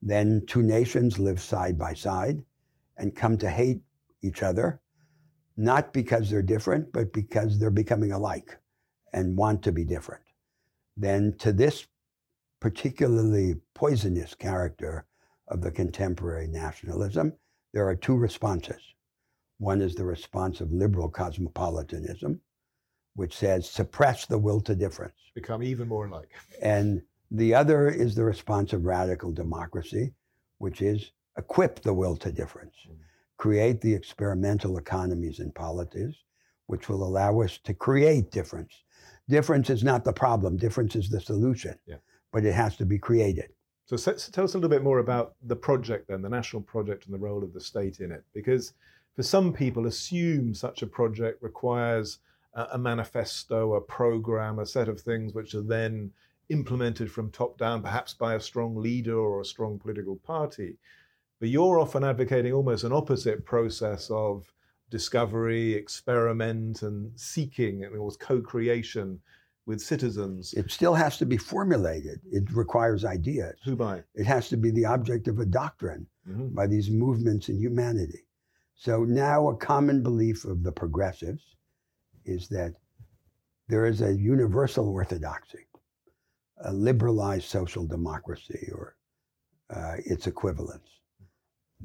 Then 0.01 0.43
two 0.47 0.61
nations 0.61 1.19
live 1.19 1.41
side 1.41 1.77
by 1.77 1.93
side 1.93 2.43
and 2.97 3.15
come 3.15 3.37
to 3.39 3.49
hate 3.49 3.81
each 4.21 4.43
other, 4.43 4.79
not 5.57 5.91
because 5.91 6.29
they're 6.29 6.41
different, 6.41 6.93
but 6.93 7.11
because 7.11 7.59
they're 7.59 7.69
becoming 7.69 8.11
alike 8.11 8.57
and 9.13 9.35
want 9.35 9.63
to 9.63 9.71
be 9.71 9.83
different. 9.83 10.23
Then 10.95 11.35
to 11.39 11.51
this 11.51 11.87
particularly 12.59 13.55
poisonous 13.73 14.33
character 14.35 15.05
of 15.47 15.61
the 15.61 15.71
contemporary 15.71 16.47
nationalism, 16.47 17.33
there 17.73 17.87
are 17.87 17.95
two 17.95 18.15
responses. 18.15 18.81
One 19.59 19.81
is 19.81 19.95
the 19.95 20.05
response 20.05 20.61
of 20.61 20.71
liberal 20.71 21.09
cosmopolitanism, 21.09 22.41
which 23.15 23.35
says 23.35 23.69
suppress 23.69 24.25
the 24.25 24.37
will 24.37 24.61
to 24.61 24.75
difference. 24.75 25.15
Become 25.33 25.63
even 25.63 25.87
more 25.87 26.05
alike. 26.05 26.29
And 26.61 27.01
the 27.31 27.53
other 27.53 27.89
is 27.89 28.15
the 28.15 28.23
response 28.23 28.73
of 28.73 28.85
radical 28.85 29.31
democracy, 29.31 30.13
which 30.59 30.81
is 30.81 31.11
equip 31.37 31.81
the 31.81 31.93
will 31.93 32.15
to 32.17 32.31
difference, 32.31 32.75
mm. 32.89 32.95
create 33.37 33.81
the 33.81 33.93
experimental 33.93 34.77
economies 34.77 35.39
in 35.39 35.51
politics, 35.51 36.15
which 36.67 36.89
will 36.89 37.03
allow 37.03 37.41
us 37.41 37.57
to 37.59 37.73
create 37.73 38.31
difference. 38.31 38.83
Difference 39.29 39.69
is 39.69 39.83
not 39.83 40.03
the 40.03 40.13
problem, 40.13 40.57
difference 40.57 40.95
is 40.95 41.09
the 41.09 41.19
solution, 41.19 41.77
yeah. 41.85 41.97
But 42.31 42.45
it 42.45 42.53
has 42.53 42.75
to 42.77 42.85
be 42.85 42.97
created. 42.97 43.49
So, 43.85 43.95
so 43.95 44.11
tell 44.31 44.43
us 44.43 44.53
a 44.53 44.57
little 44.57 44.69
bit 44.69 44.83
more 44.83 44.99
about 44.99 45.35
the 45.43 45.55
project 45.55 46.09
then, 46.09 46.21
the 46.21 46.29
national 46.29 46.61
project 46.61 47.05
and 47.05 47.13
the 47.13 47.19
role 47.19 47.43
of 47.43 47.53
the 47.53 47.61
state 47.61 47.99
in 47.99 48.11
it. 48.11 48.23
Because 48.33 48.73
for 49.15 49.23
some 49.23 49.53
people, 49.53 49.87
assume 49.87 50.53
such 50.53 50.81
a 50.81 50.87
project 50.87 51.41
requires 51.41 52.19
a, 52.53 52.67
a 52.73 52.77
manifesto, 52.77 53.75
a 53.75 53.81
program, 53.81 54.59
a 54.59 54.65
set 54.65 54.89
of 54.89 54.99
things 54.99 55.33
which 55.33 55.55
are 55.55 55.61
then 55.61 56.11
implemented 56.49 57.11
from 57.11 57.31
top 57.31 57.57
down, 57.57 57.81
perhaps 57.81 58.13
by 58.13 58.35
a 58.35 58.39
strong 58.39 58.75
leader 58.75 59.17
or 59.17 59.41
a 59.41 59.45
strong 59.45 59.79
political 59.79 60.17
party. 60.17 60.77
But 61.39 61.49
you're 61.49 61.79
often 61.79 62.03
advocating 62.03 62.53
almost 62.53 62.83
an 62.83 62.93
opposite 62.93 63.45
process 63.45 64.09
of 64.09 64.51
discovery, 64.89 65.73
experiment, 65.73 66.81
and 66.81 67.11
seeking, 67.19 67.83
and 67.83 67.95
almost 67.95 68.19
co-creation 68.19 69.19
with 69.67 69.79
citizens. 69.81 70.53
It 70.53 70.71
still 70.71 70.95
has 70.95 71.17
to 71.19 71.25
be 71.25 71.37
formulated. 71.37 72.21
It 72.31 72.51
requires 72.51 73.05
ideas. 73.05 73.59
Who 73.65 73.75
by? 73.75 74.03
It 74.15 74.25
has 74.25 74.49
to 74.49 74.57
be 74.57 74.71
the 74.71 74.85
object 74.85 75.27
of 75.27 75.37
a 75.37 75.45
doctrine 75.45 76.07
mm-hmm. 76.27 76.55
by 76.55 76.65
these 76.65 76.89
movements 76.89 77.49
in 77.49 77.59
humanity. 77.59 78.25
So 78.73 79.03
now 79.03 79.49
a 79.49 79.57
common 79.57 80.01
belief 80.01 80.45
of 80.45 80.63
the 80.63 80.71
progressives 80.71 81.43
is 82.25 82.47
that 82.49 82.73
there 83.67 83.85
is 83.85 84.01
a 84.01 84.13
universal 84.13 84.89
orthodoxy 84.89 85.67
a 86.63 86.73
liberalized 86.73 87.45
social 87.45 87.85
democracy 87.85 88.69
or 88.73 88.95
uh, 89.69 89.95
its 90.05 90.27
equivalents. 90.27 90.89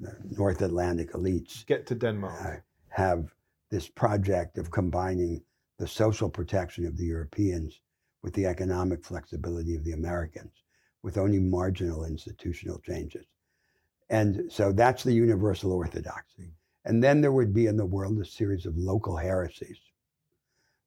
The 0.01 0.17
North 0.31 0.63
Atlantic 0.63 1.13
elites 1.13 1.67
get 1.67 1.87
to 1.89 1.95
Denmark. 1.95 2.41
Uh, 2.43 2.57
have 2.89 3.35
this 3.71 3.89
project 3.89 4.59
of 4.59 4.71
combining 4.71 5.43
the 5.79 5.87
social 5.87 6.29
protection 6.29 6.87
of 6.87 6.97
the 6.97 7.05
Europeans 7.05 7.81
with 8.23 8.35
the 8.35 8.47
economic 8.47 9.05
flexibility 9.05 9.75
of 9.75 9.85
the 9.85 9.93
Americans, 9.93 10.53
with 11.03 11.19
only 11.19 11.41
marginal 11.41 12.05
institutional 12.05 12.79
changes. 12.81 13.27
And 14.11 14.45
so 14.51 14.73
that's 14.73 15.03
the 15.03 15.13
universal 15.13 15.73
orthodoxy. 15.73 16.53
And 16.85 17.03
then 17.03 17.21
there 17.21 17.33
would 17.33 17.55
be 17.55 17.67
in 17.67 17.77
the 17.77 17.87
world 17.87 18.19
a 18.19 18.25
series 18.25 18.67
of 18.67 18.77
local 18.77 19.17
heresies, 19.17 19.79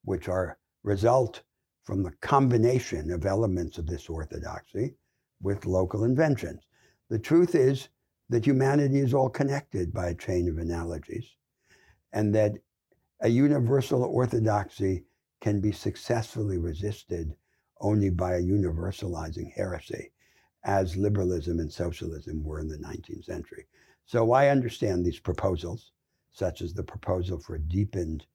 which 0.03 0.27
are 0.27 0.57
result 0.83 1.41
from 1.83 2.03
the 2.03 2.11
combination 2.21 3.11
of 3.11 3.25
elements 3.25 3.77
of 3.77 3.87
this 3.87 4.09
orthodoxy 4.09 4.95
with 5.41 5.65
local 5.65 6.03
inventions. 6.03 6.61
The 7.09 7.19
truth 7.19 7.55
is 7.55 7.89
that 8.29 8.45
humanity 8.45 8.99
is 8.99 9.13
all 9.13 9.29
connected 9.29 9.93
by 9.93 10.09
a 10.09 10.15
chain 10.15 10.49
of 10.49 10.57
analogies, 10.57 11.35
and 12.13 12.33
that 12.33 12.53
a 13.21 13.29
universal 13.29 14.03
orthodoxy 14.03 15.05
can 15.41 15.61
be 15.61 15.71
successfully 15.71 16.57
resisted 16.57 17.35
only 17.81 18.09
by 18.09 18.35
a 18.35 18.41
universalizing 18.41 19.51
heresy, 19.53 20.11
as 20.63 20.97
liberalism 20.97 21.59
and 21.59 21.71
socialism 21.71 22.43
were 22.43 22.59
in 22.59 22.67
the 22.67 22.77
19th 22.77 23.25
century. 23.25 23.65
So 24.05 24.31
I 24.31 24.49
understand 24.49 25.05
these 25.05 25.19
proposals, 25.19 25.91
such 26.31 26.61
as 26.61 26.73
the 26.73 26.83
proposal 26.83 27.39
for 27.39 27.55
a 27.55 27.59
deepened 27.59 28.25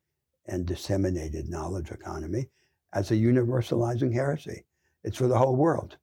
and 0.46 0.66
disseminated 0.66 1.48
knowledge 1.48 1.90
economy, 1.90 2.48
as 2.92 3.10
a 3.10 3.16
universalizing 3.16 4.12
heresy. 4.12 4.64
It's 5.04 5.16
for 5.16 5.28
the 5.28 5.38
whole 5.38 5.56
world. 5.56 5.96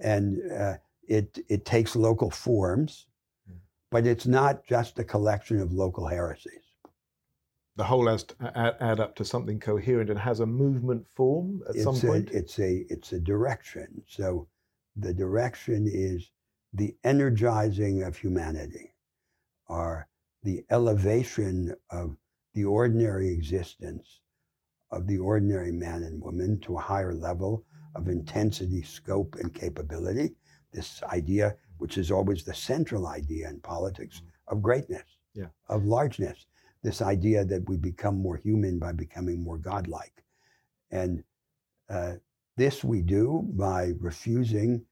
And 0.00 0.40
uh, 0.52 0.74
it, 1.06 1.38
it 1.48 1.64
takes 1.64 1.94
local 1.94 2.30
forms, 2.30 3.06
hmm. 3.46 3.56
but 3.90 4.06
it's 4.06 4.26
not 4.26 4.64
just 4.66 4.98
a 4.98 5.04
collection 5.04 5.60
of 5.60 5.72
local 5.72 6.06
heresies. 6.06 6.63
The 7.76 7.84
whole 7.84 8.06
has 8.08 8.24
to 8.24 8.52
add, 8.56 8.76
add 8.80 9.00
up 9.00 9.16
to 9.16 9.24
something 9.24 9.58
coherent 9.58 10.10
and 10.10 10.18
has 10.18 10.40
a 10.40 10.46
movement 10.46 11.06
form 11.14 11.62
at 11.68 11.74
it's 11.74 11.84
some 11.84 12.00
point? 12.00 12.30
A, 12.30 12.38
it's, 12.38 12.58
a, 12.58 12.84
it's 12.88 13.12
a 13.12 13.20
direction. 13.20 14.02
So 14.06 14.48
the 14.96 15.12
direction 15.12 15.88
is 15.92 16.30
the 16.72 16.96
energizing 17.04 18.02
of 18.02 18.16
humanity, 18.16 18.94
or 19.66 20.08
the 20.42 20.64
elevation 20.70 21.74
of 21.90 22.16
the 22.54 22.64
ordinary 22.64 23.32
existence 23.32 24.20
of 24.94 25.06
the 25.06 25.18
ordinary 25.18 25.72
man 25.72 26.04
and 26.04 26.22
woman 26.22 26.60
to 26.60 26.76
a 26.76 26.80
higher 26.80 27.14
level 27.14 27.64
of 27.96 28.08
intensity, 28.08 28.82
scope, 28.82 29.36
and 29.40 29.52
capability. 29.52 30.34
This 30.72 31.02
idea, 31.04 31.56
which 31.78 31.98
is 31.98 32.10
always 32.10 32.44
the 32.44 32.54
central 32.54 33.08
idea 33.08 33.48
in 33.48 33.60
politics, 33.60 34.20
mm. 34.20 34.52
of 34.52 34.62
greatness, 34.62 35.04
yeah. 35.34 35.46
of 35.68 35.84
largeness. 35.84 36.46
This 36.84 37.02
idea 37.02 37.44
that 37.46 37.68
we 37.68 37.76
become 37.76 38.16
more 38.18 38.36
human 38.36 38.78
by 38.78 38.92
becoming 38.92 39.42
more 39.42 39.58
godlike. 39.58 40.22
And 40.92 41.24
uh, 41.88 42.12
this 42.56 42.84
we 42.84 43.02
do 43.02 43.42
by 43.54 43.94
refusing 43.98 44.84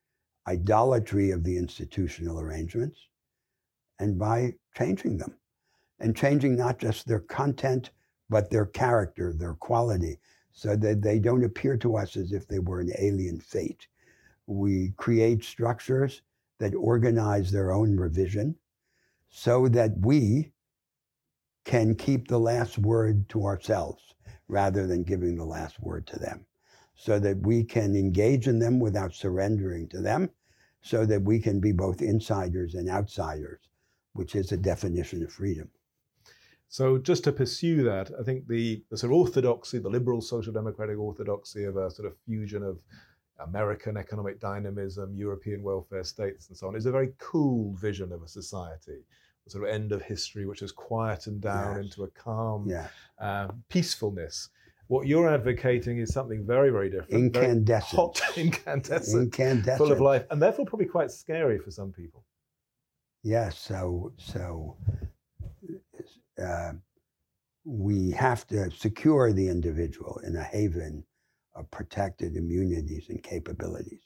idolatry 0.48 1.30
of 1.30 1.44
the 1.44 1.56
institutional 1.56 2.40
arrangements 2.40 2.98
and 4.00 4.18
by 4.18 4.54
changing 4.76 5.18
them. 5.18 5.36
And 6.00 6.16
changing 6.16 6.56
not 6.56 6.78
just 6.78 7.06
their 7.06 7.20
content, 7.20 7.90
but 8.28 8.50
their 8.50 8.66
character, 8.66 9.32
their 9.32 9.54
quality, 9.54 10.18
so 10.50 10.74
that 10.74 11.02
they 11.02 11.18
don't 11.18 11.44
appear 11.44 11.76
to 11.76 11.96
us 11.96 12.16
as 12.16 12.32
if 12.32 12.48
they 12.48 12.58
were 12.58 12.80
an 12.80 12.90
alien 12.98 13.38
fate. 13.38 13.86
We 14.46 14.94
create 14.96 15.44
structures 15.44 16.22
that 16.58 16.74
organize 16.74 17.52
their 17.52 17.70
own 17.70 17.96
revision 17.96 18.56
so 19.28 19.68
that 19.68 19.92
we 20.00 20.50
can 21.64 21.94
keep 21.94 22.28
the 22.28 22.40
last 22.40 22.78
word 22.78 23.28
to 23.28 23.44
ourselves 23.44 24.14
rather 24.48 24.86
than 24.86 25.04
giving 25.04 25.36
the 25.36 25.44
last 25.44 25.80
word 25.80 26.06
to 26.08 26.18
them. 26.18 26.44
So 26.94 27.18
that 27.18 27.46
we 27.46 27.64
can 27.64 27.96
engage 27.96 28.46
in 28.48 28.58
them 28.58 28.78
without 28.78 29.14
surrendering 29.14 29.88
to 29.88 30.00
them, 30.00 30.30
so 30.82 31.06
that 31.06 31.22
we 31.22 31.40
can 31.40 31.58
be 31.58 31.72
both 31.72 32.02
insiders 32.02 32.74
and 32.74 32.88
outsiders, 32.88 33.60
which 34.12 34.34
is 34.34 34.52
a 34.52 34.56
definition 34.56 35.22
of 35.22 35.32
freedom. 35.32 35.70
So 36.68 36.98
just 36.98 37.24
to 37.24 37.32
pursue 37.32 37.82
that, 37.84 38.10
I 38.18 38.22
think 38.22 38.46
the, 38.46 38.82
the 38.90 38.96
sort 38.96 39.12
of 39.12 39.18
orthodoxy, 39.18 39.78
the 39.78 39.90
liberal 39.90 40.20
social 40.20 40.52
democratic 40.52 40.98
orthodoxy 40.98 41.64
of 41.64 41.76
a 41.76 41.90
sort 41.90 42.06
of 42.08 42.16
fusion 42.24 42.62
of 42.62 42.78
American 43.40 43.96
economic 43.96 44.40
dynamism, 44.40 45.14
European 45.14 45.62
welfare 45.62 46.04
states, 46.04 46.48
and 46.48 46.56
so 46.56 46.68
on, 46.68 46.76
is 46.76 46.86
a 46.86 46.92
very 46.92 47.12
cool 47.18 47.74
vision 47.74 48.12
of 48.12 48.22
a 48.22 48.28
society, 48.28 49.04
sort 49.48 49.64
of 49.64 49.74
end 49.74 49.92
of 49.92 50.02
history, 50.02 50.46
which 50.46 50.60
has 50.60 50.72
quietened 50.72 51.40
down 51.40 51.76
yes. 51.76 51.84
into 51.84 52.04
a 52.04 52.08
calm 52.10 52.68
yeah. 52.68 52.88
uh, 53.18 53.48
peacefulness. 53.68 54.50
What 54.88 55.06
you're 55.06 55.32
advocating 55.32 55.98
is 55.98 56.12
something 56.12 56.46
very, 56.46 56.70
very 56.70 56.90
different. 56.90 57.12
Incandescent. 57.12 57.92
Very 57.92 57.96
hot, 57.96 58.20
incandescent, 58.36 59.22
incandescent. 59.34 59.78
Full 59.78 59.92
of 59.92 60.00
life, 60.00 60.24
and 60.30 60.40
therefore 60.40 60.66
probably 60.66 60.86
quite 60.86 61.10
scary 61.10 61.58
for 61.58 61.70
some 61.70 61.92
people. 61.92 62.24
Yes, 63.22 63.58
so 63.58 64.12
so 64.18 64.76
uh, 66.42 66.72
we 67.64 68.10
have 68.10 68.46
to 68.48 68.70
secure 68.70 69.32
the 69.32 69.48
individual 69.48 70.20
in 70.24 70.36
a 70.36 70.42
haven 70.42 71.04
of 71.54 71.70
protected 71.70 72.36
immunities 72.36 73.08
and 73.08 73.22
capabilities. 73.22 74.02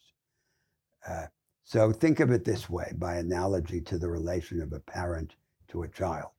Uh, 1.09 1.27
so 1.67 1.91
think 1.91 2.21
of 2.21 2.31
it 2.31 2.45
this 2.45 2.71
way 2.71 2.93
by 2.97 3.17
analogy 3.17 3.81
to 3.81 3.99
the 3.99 4.09
relation 4.09 4.63
of 4.63 4.73
a 4.73 4.79
parent 4.79 5.35
to 5.67 5.83
a 5.83 5.89
child. 5.89 6.31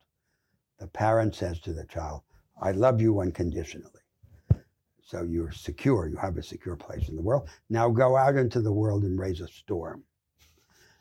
The 0.78 0.86
parent 0.86 1.34
says 1.34 1.60
to 1.60 1.74
the 1.74 1.84
child, 1.84 2.22
I 2.62 2.70
love 2.70 3.02
you 3.02 3.20
unconditionally. 3.20 4.00
So 5.02 5.24
you're 5.24 5.52
secure, 5.52 6.08
you 6.08 6.16
have 6.16 6.38
a 6.38 6.42
secure 6.42 6.76
place 6.76 7.10
in 7.10 7.16
the 7.16 7.20
world. 7.20 7.50
Now 7.68 7.90
go 7.90 8.16
out 8.16 8.36
into 8.36 8.62
the 8.62 8.72
world 8.72 9.02
and 9.02 9.18
raise 9.18 9.42
a 9.42 9.48
storm. 9.48 10.02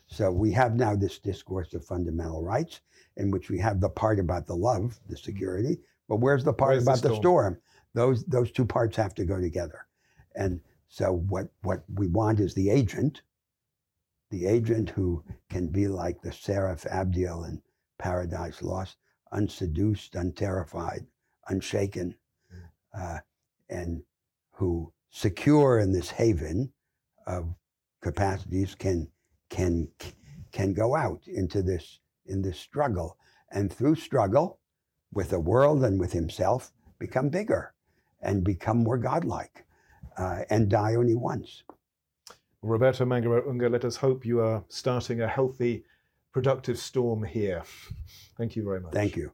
So 0.08 0.30
we 0.30 0.52
have 0.52 0.76
now 0.76 0.94
this 0.94 1.20
discourse 1.20 1.74
of 1.74 1.86
fundamental 1.86 2.44
rights 2.44 2.82
in 3.16 3.32
which 3.32 3.50
we 3.50 3.60
have 3.60 3.80
the 3.80 3.90
part 3.90 4.20
about 4.20 4.46
the 4.46 4.58
love, 4.58 5.00
the 5.08 5.16
security, 5.16 5.80
but 6.10 6.18
where's 6.18 6.44
the 6.44 6.52
part 6.52 6.72
Where's 6.72 6.84
about 6.84 7.02
the 7.02 7.16
storm? 7.16 7.22
storm? 7.22 7.62
Those 7.94 8.26
those 8.26 8.52
two 8.52 8.66
parts 8.66 8.98
have 8.98 9.16
to 9.16 9.24
go 9.24 9.40
together. 9.40 9.88
And 10.36 10.60
so 10.90 11.14
what 11.30 11.48
what 11.64 11.86
we 11.96 12.08
want 12.08 12.42
is 12.42 12.54
the 12.54 12.70
agent, 12.70 13.22
the 14.30 14.46
agent 14.46 14.90
who 14.90 15.24
can 15.50 15.68
be 15.68 15.88
like 15.88 16.22
the 16.22 16.32
seraph 16.32 16.86
Abdiel 16.86 17.46
in 17.46 17.62
Paradise 17.98 18.62
Lost, 18.62 18.98
unseduced, 19.34 20.12
unterrified, 20.16 21.06
unshaken, 21.48 22.16
uh, 22.98 23.20
and 23.70 24.04
who 24.52 24.92
secure 25.10 25.80
in 25.80 25.92
this 25.92 26.10
haven 26.10 26.72
of 27.26 27.54
capacities 28.02 28.76
can 28.76 29.08
can 29.50 29.88
can 30.52 30.74
go 30.74 30.96
out 30.96 31.22
into 31.28 31.62
this 31.62 32.00
in 32.26 32.42
this 32.42 32.60
struggle 32.60 33.18
and 33.52 33.72
through 33.72 33.96
struggle 33.96 34.60
with 35.14 35.30
the 35.30 35.40
world 35.40 35.84
and 35.84 36.00
with 36.00 36.12
himself 36.12 36.72
become 37.00 37.30
bigger 37.30 37.74
and 38.22 38.44
become 38.44 38.84
more 38.84 38.98
godlike 38.98 39.66
uh, 40.18 40.40
and 40.50 40.70
die 40.70 40.96
only 40.96 41.16
once 41.16 41.64
Roberto 42.62 43.06
Mangabeira 43.06 43.48
Unger, 43.48 43.70
let 43.70 43.86
us 43.86 43.98
hope 43.98 44.26
you 44.26 44.40
are 44.42 44.64
starting 44.70 45.22
a 45.22 45.28
healthy, 45.28 45.84
productive 46.34 46.78
storm 46.78 47.24
here. 47.24 47.64
Thank 48.38 48.56
you 48.56 48.64
very 48.64 48.82
much. 48.82 48.94
thank 48.94 49.16
you 49.16 49.32